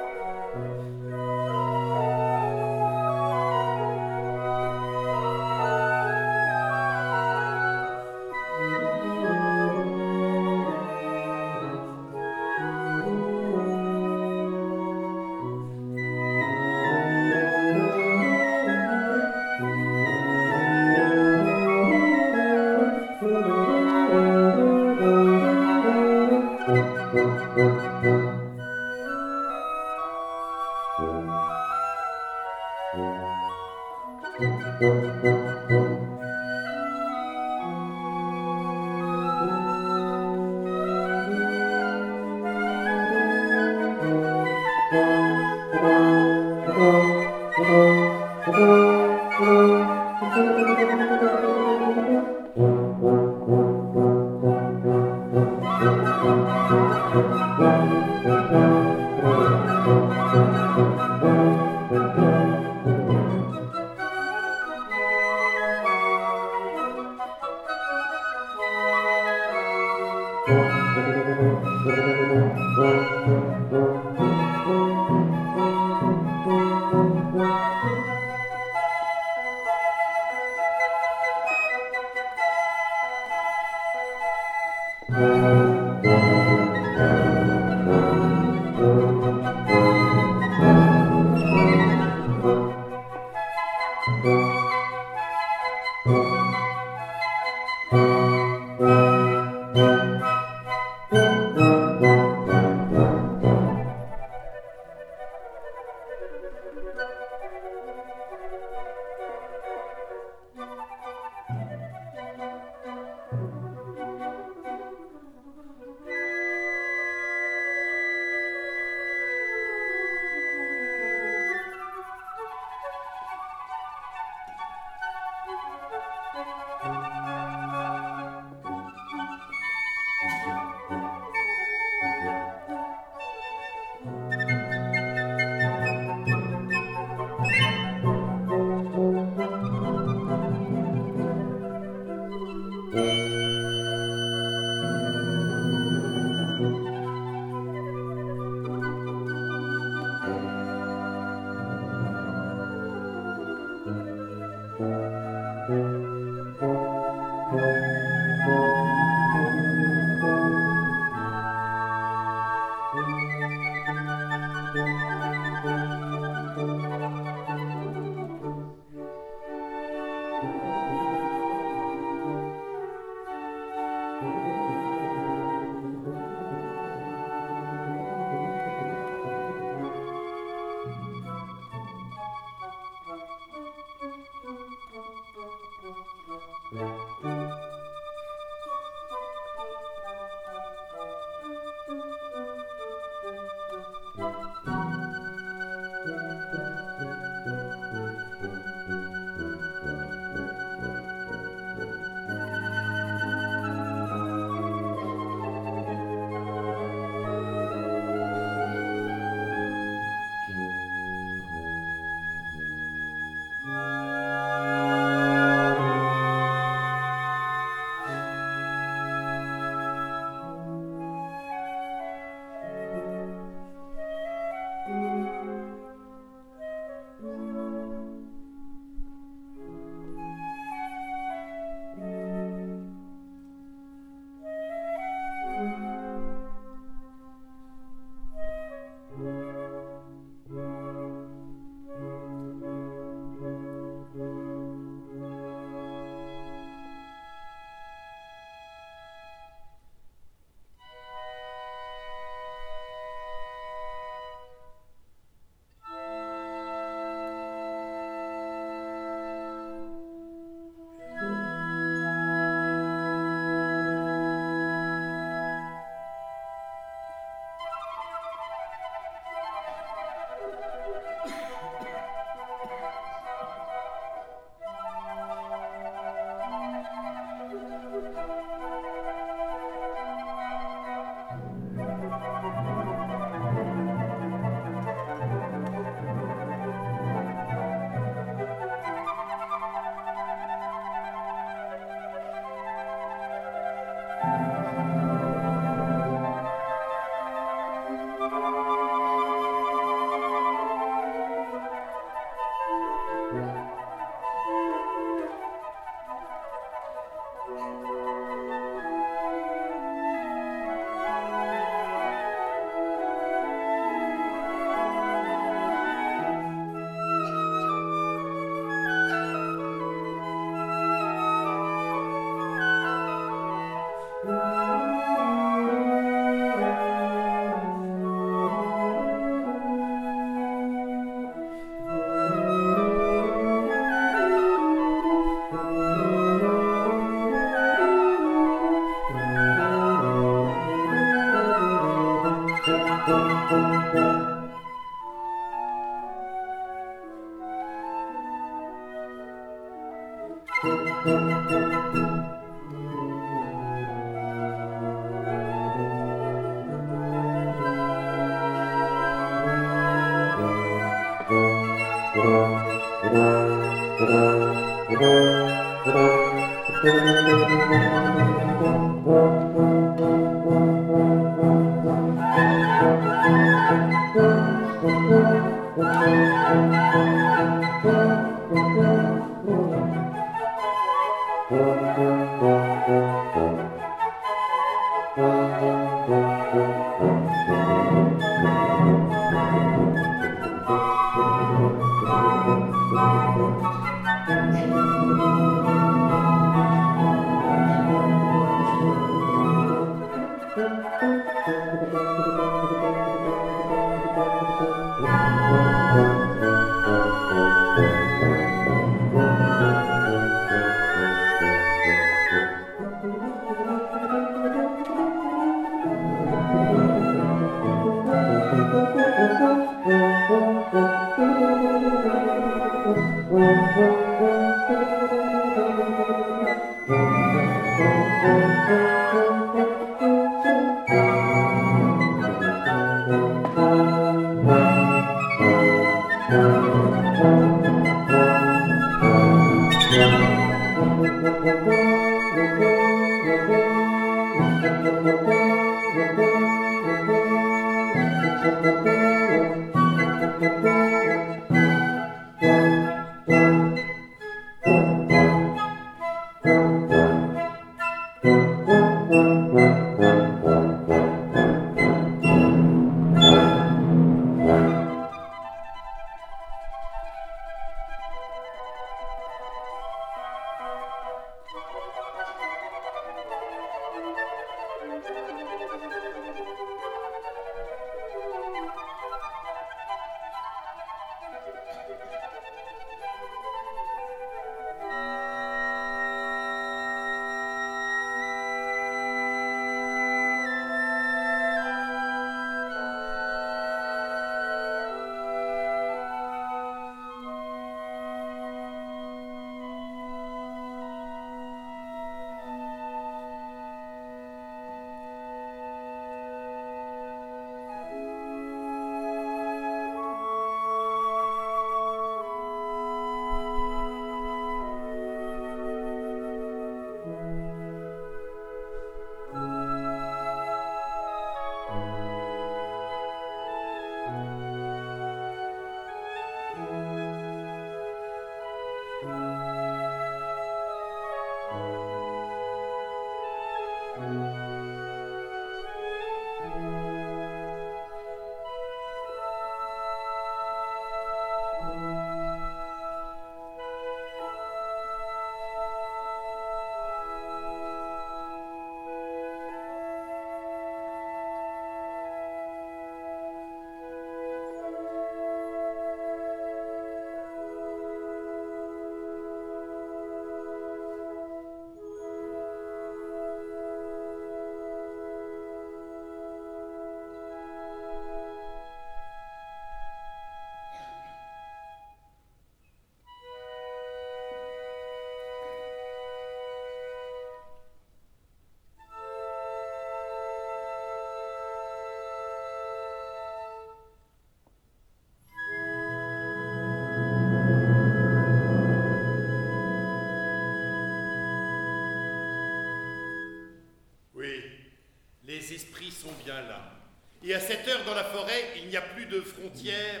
[597.28, 600.00] Et à cette heure dans la forêt, il n'y a plus de frontière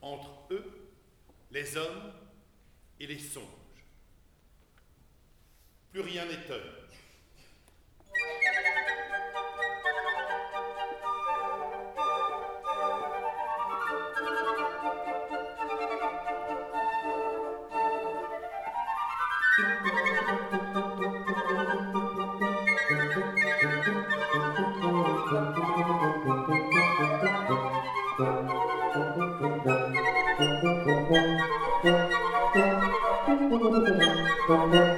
[0.00, 0.92] entre eux,
[1.50, 2.12] les hommes
[3.00, 3.42] et les songes.
[5.90, 6.78] Plus rien n'est heure.
[34.48, 34.97] Thank you.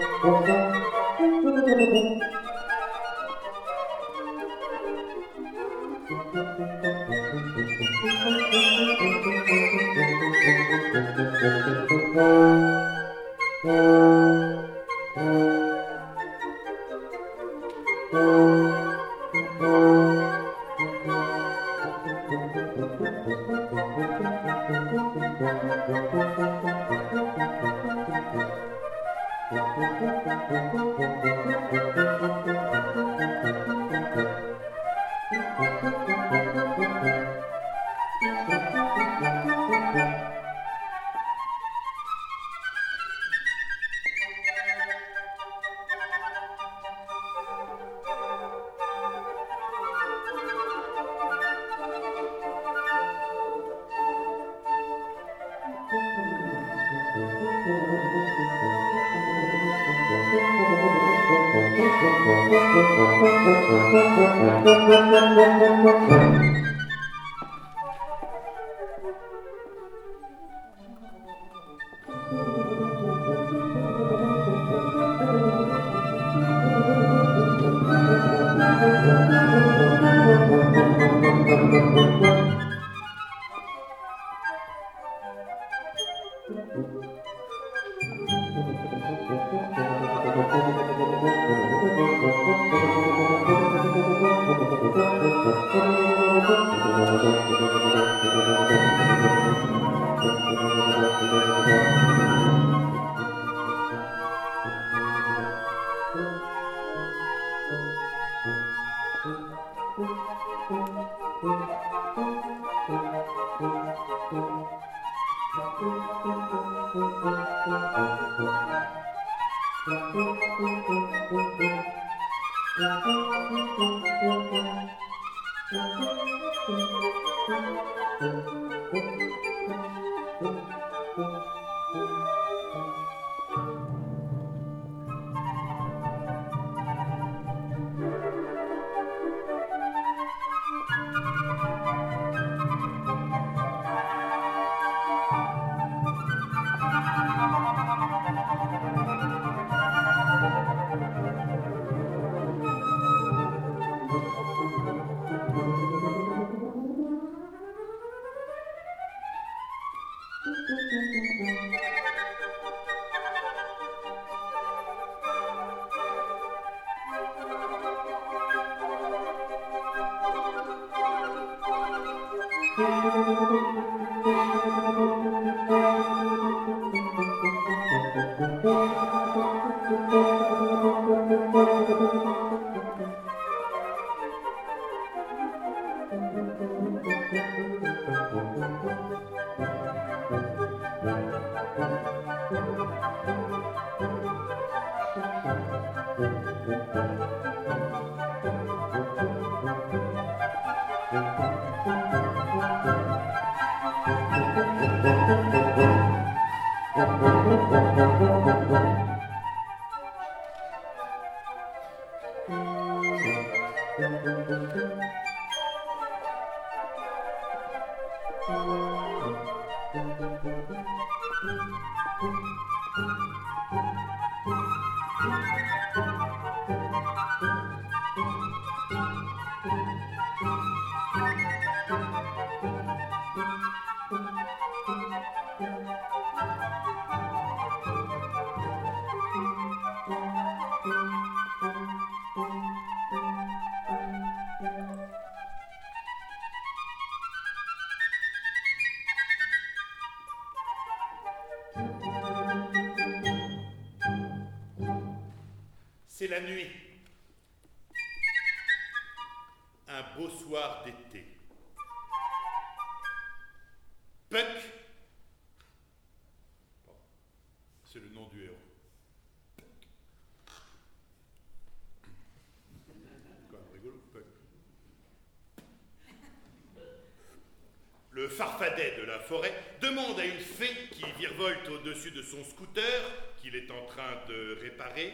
[278.40, 279.52] Farfadet de la forêt
[279.82, 283.02] demande à une fée qui virevolte au-dessus de son scooter,
[283.36, 285.12] qu'il est en train de réparer,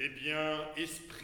[0.00, 1.17] Eh bien, esprit,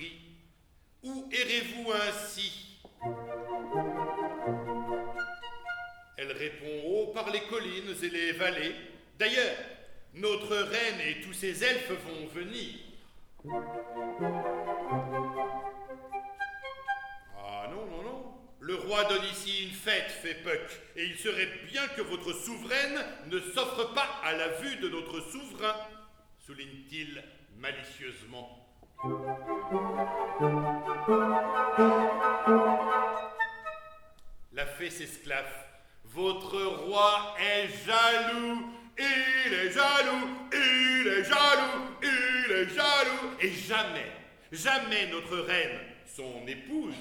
[21.04, 25.20] et il serait bien que votre souveraine ne s'offre pas à la vue de notre
[25.20, 25.74] souverain,
[26.46, 27.22] souligne-t-il
[27.58, 28.66] malicieusement.
[34.52, 35.66] La fée s'esclaffe,
[36.04, 43.36] Votre roi est jaloux, il est jaloux, il est jaloux, il est jaloux.
[43.40, 44.10] Et jamais,
[44.52, 46.94] jamais notre reine, son épouse,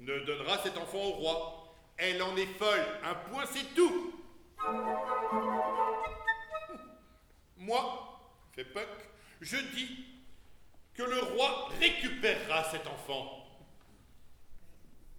[0.00, 1.65] ne donnera cet enfant au roi.
[1.98, 4.12] Elle en est folle, un point c'est tout.
[7.56, 8.20] Moi,
[8.52, 8.88] fait Puck,
[9.40, 10.04] je dis
[10.94, 13.44] que le roi récupérera cet enfant.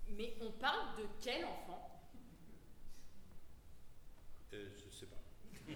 [0.09, 2.01] Mais on parle de quel enfant?
[4.53, 5.17] Euh, je sais pas.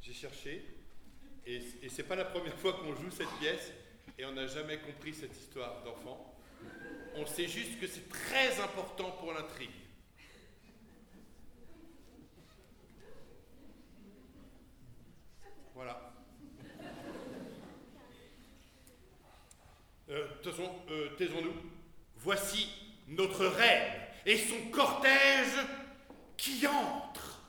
[0.00, 0.66] J'ai cherché,
[1.46, 3.72] et, et c'est pas la première fois qu'on joue cette pièce,
[4.18, 6.37] et on n'a jamais compris cette histoire d'enfant.
[7.20, 9.70] On sait juste que c'est très important pour l'intrigue.
[15.74, 16.12] Voilà.
[20.10, 21.54] Euh, De toute façon, euh, taisons-nous.
[22.18, 22.68] Voici
[23.08, 25.58] notre reine et son cortège
[26.36, 27.42] qui entre.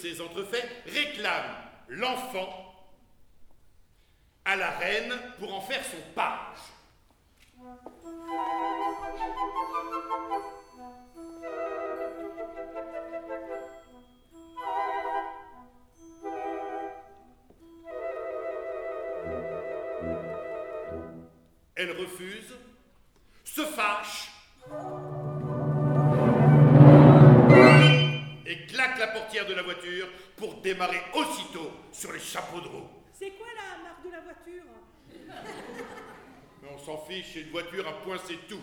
[0.00, 1.56] Ces entrefaits, réclame
[1.88, 2.68] l'enfant
[4.44, 6.58] à la reine pour en faire son page.
[21.74, 22.56] Elle refuse,
[23.44, 24.30] se fâche
[28.98, 32.88] claque la portière de la voiture pour démarrer aussitôt sur les chapeaux de roue.
[33.12, 34.64] C'est quoi la marque de la voiture?
[36.62, 38.60] Mais on s'en fiche, c'est une voiture, un point c'est tout.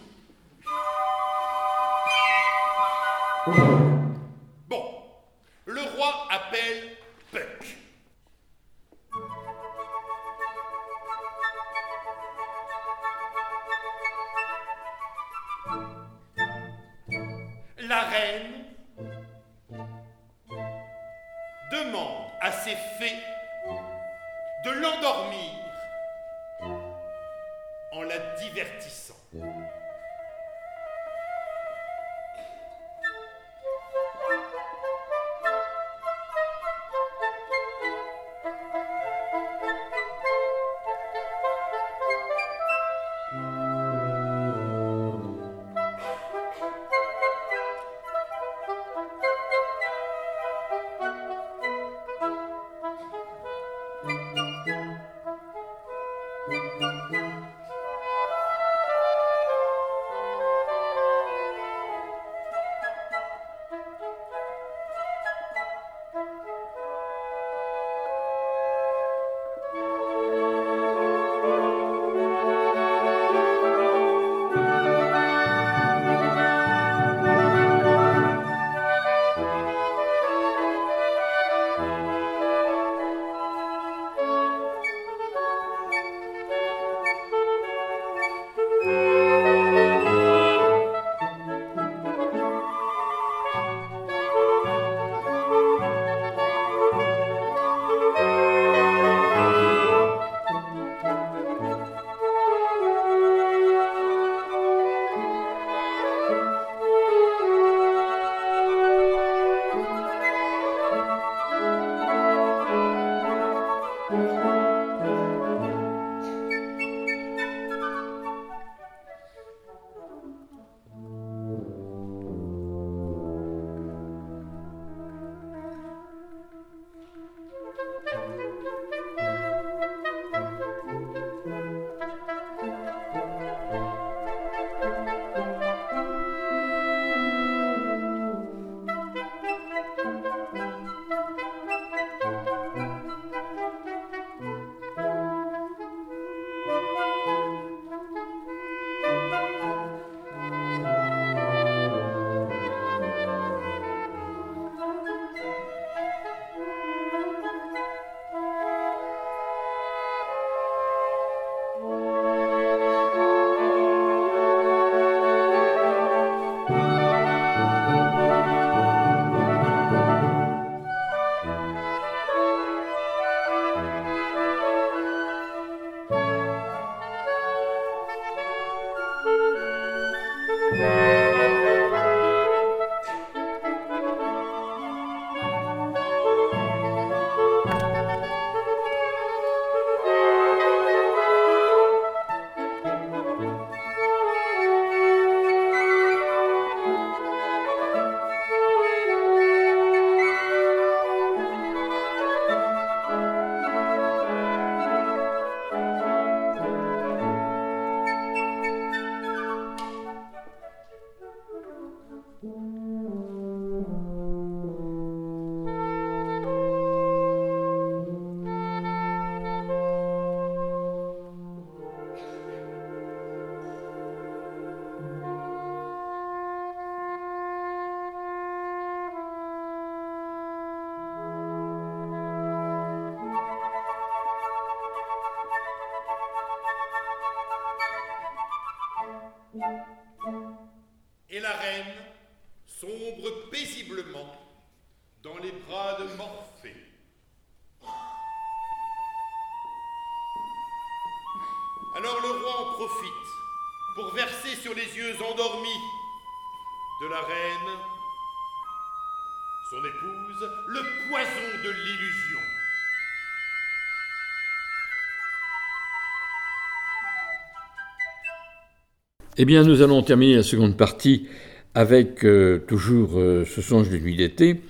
[269.38, 271.28] Eh bien, nous allons terminer la seconde partie
[271.74, 274.62] avec euh, toujours euh, ce songe de nuit d'été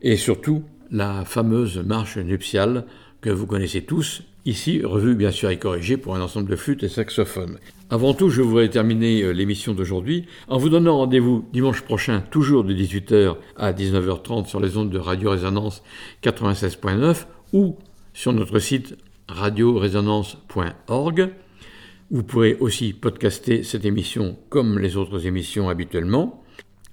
[0.00, 2.86] et surtout la fameuse marche nuptiale
[3.20, 6.82] que vous connaissez tous, ici revue bien sûr et corrigée pour un ensemble de flûtes
[6.82, 7.58] et saxophones.
[7.90, 12.64] Avant tout, je voudrais terminer euh, l'émission d'aujourd'hui en vous donnant rendez-vous dimanche prochain, toujours
[12.64, 15.82] de 18h à 19h30 sur les ondes de Radio Résonance
[16.22, 17.76] 96.9 ou
[18.14, 18.96] sur notre site
[19.28, 21.32] radioresonance.org.
[22.12, 26.42] Vous pourrez aussi podcaster cette émission comme les autres émissions habituellement.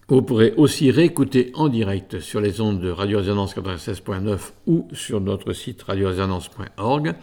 [0.10, 4.38] Vous pourrez aussi réécouter en direct sur les ondes de Radio Résonance 96.9
[4.68, 7.16] ou sur notre site radioresonance.org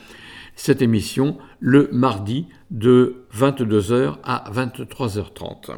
[0.56, 5.76] cette émission le mardi de 22h à 23h30.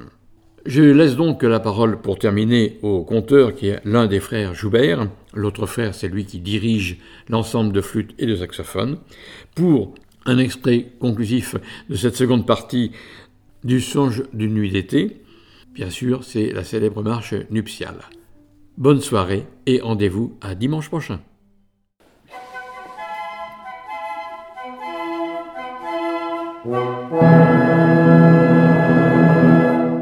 [0.64, 5.06] Je laisse donc la parole pour terminer au conteur qui est l'un des frères Joubert,
[5.34, 6.98] l'autre frère c'est lui qui dirige
[7.28, 8.98] l'ensemble de flûtes et de saxophones,
[9.54, 9.94] pour
[10.26, 11.54] un extrait conclusif
[11.88, 12.92] de cette seconde partie
[13.64, 15.22] du songe d'une nuit d'été.
[15.72, 18.00] Bien sûr, c'est la célèbre marche nuptiale.
[18.76, 21.20] Bonne soirée et rendez-vous à dimanche prochain.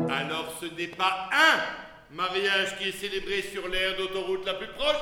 [0.09, 4.97] Alors ce n'est pas un mariage qui est célébré sur l'aire d'autoroute la plus proche,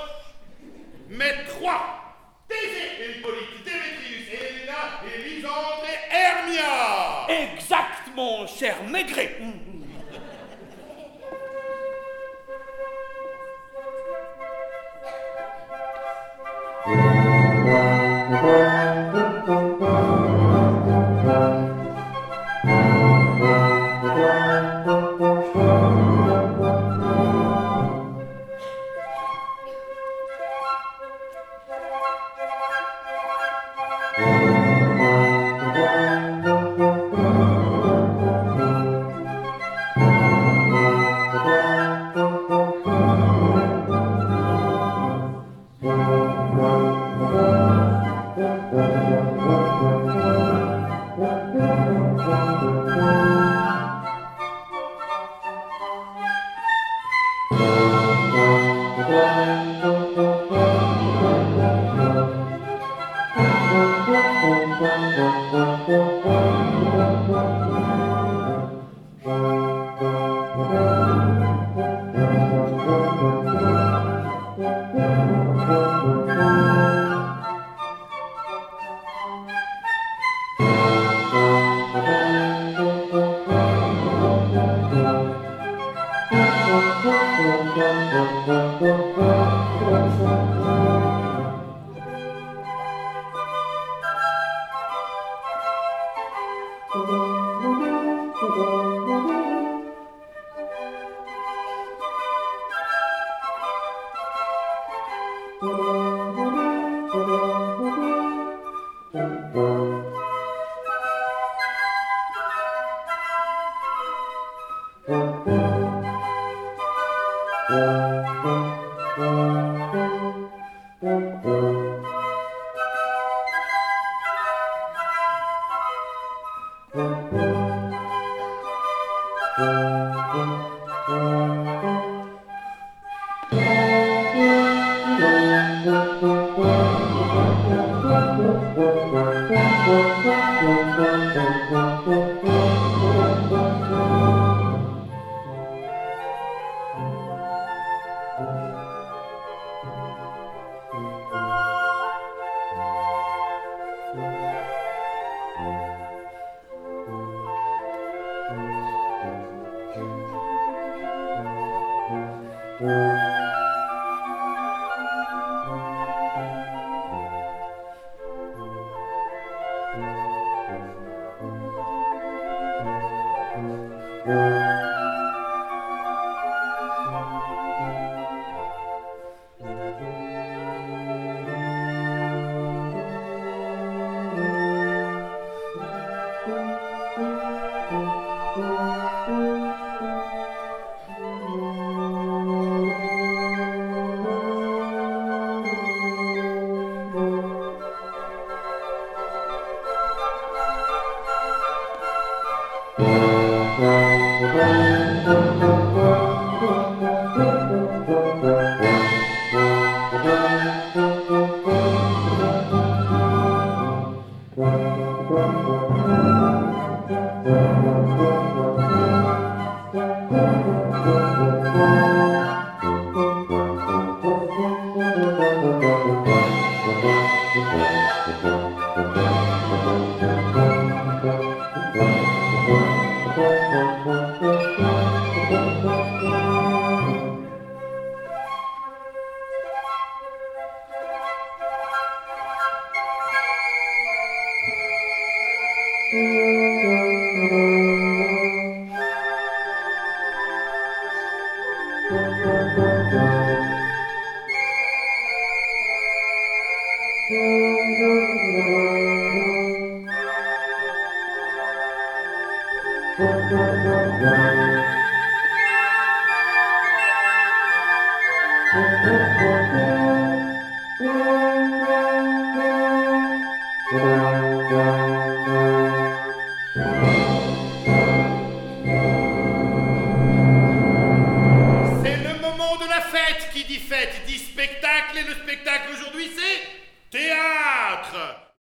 [1.09, 2.12] mais trois.
[2.53, 7.27] Thésée, Hippolyte, Démétrius, Helena, Élisandre et Hermia.
[7.55, 9.39] Exact, mon cher Maigret.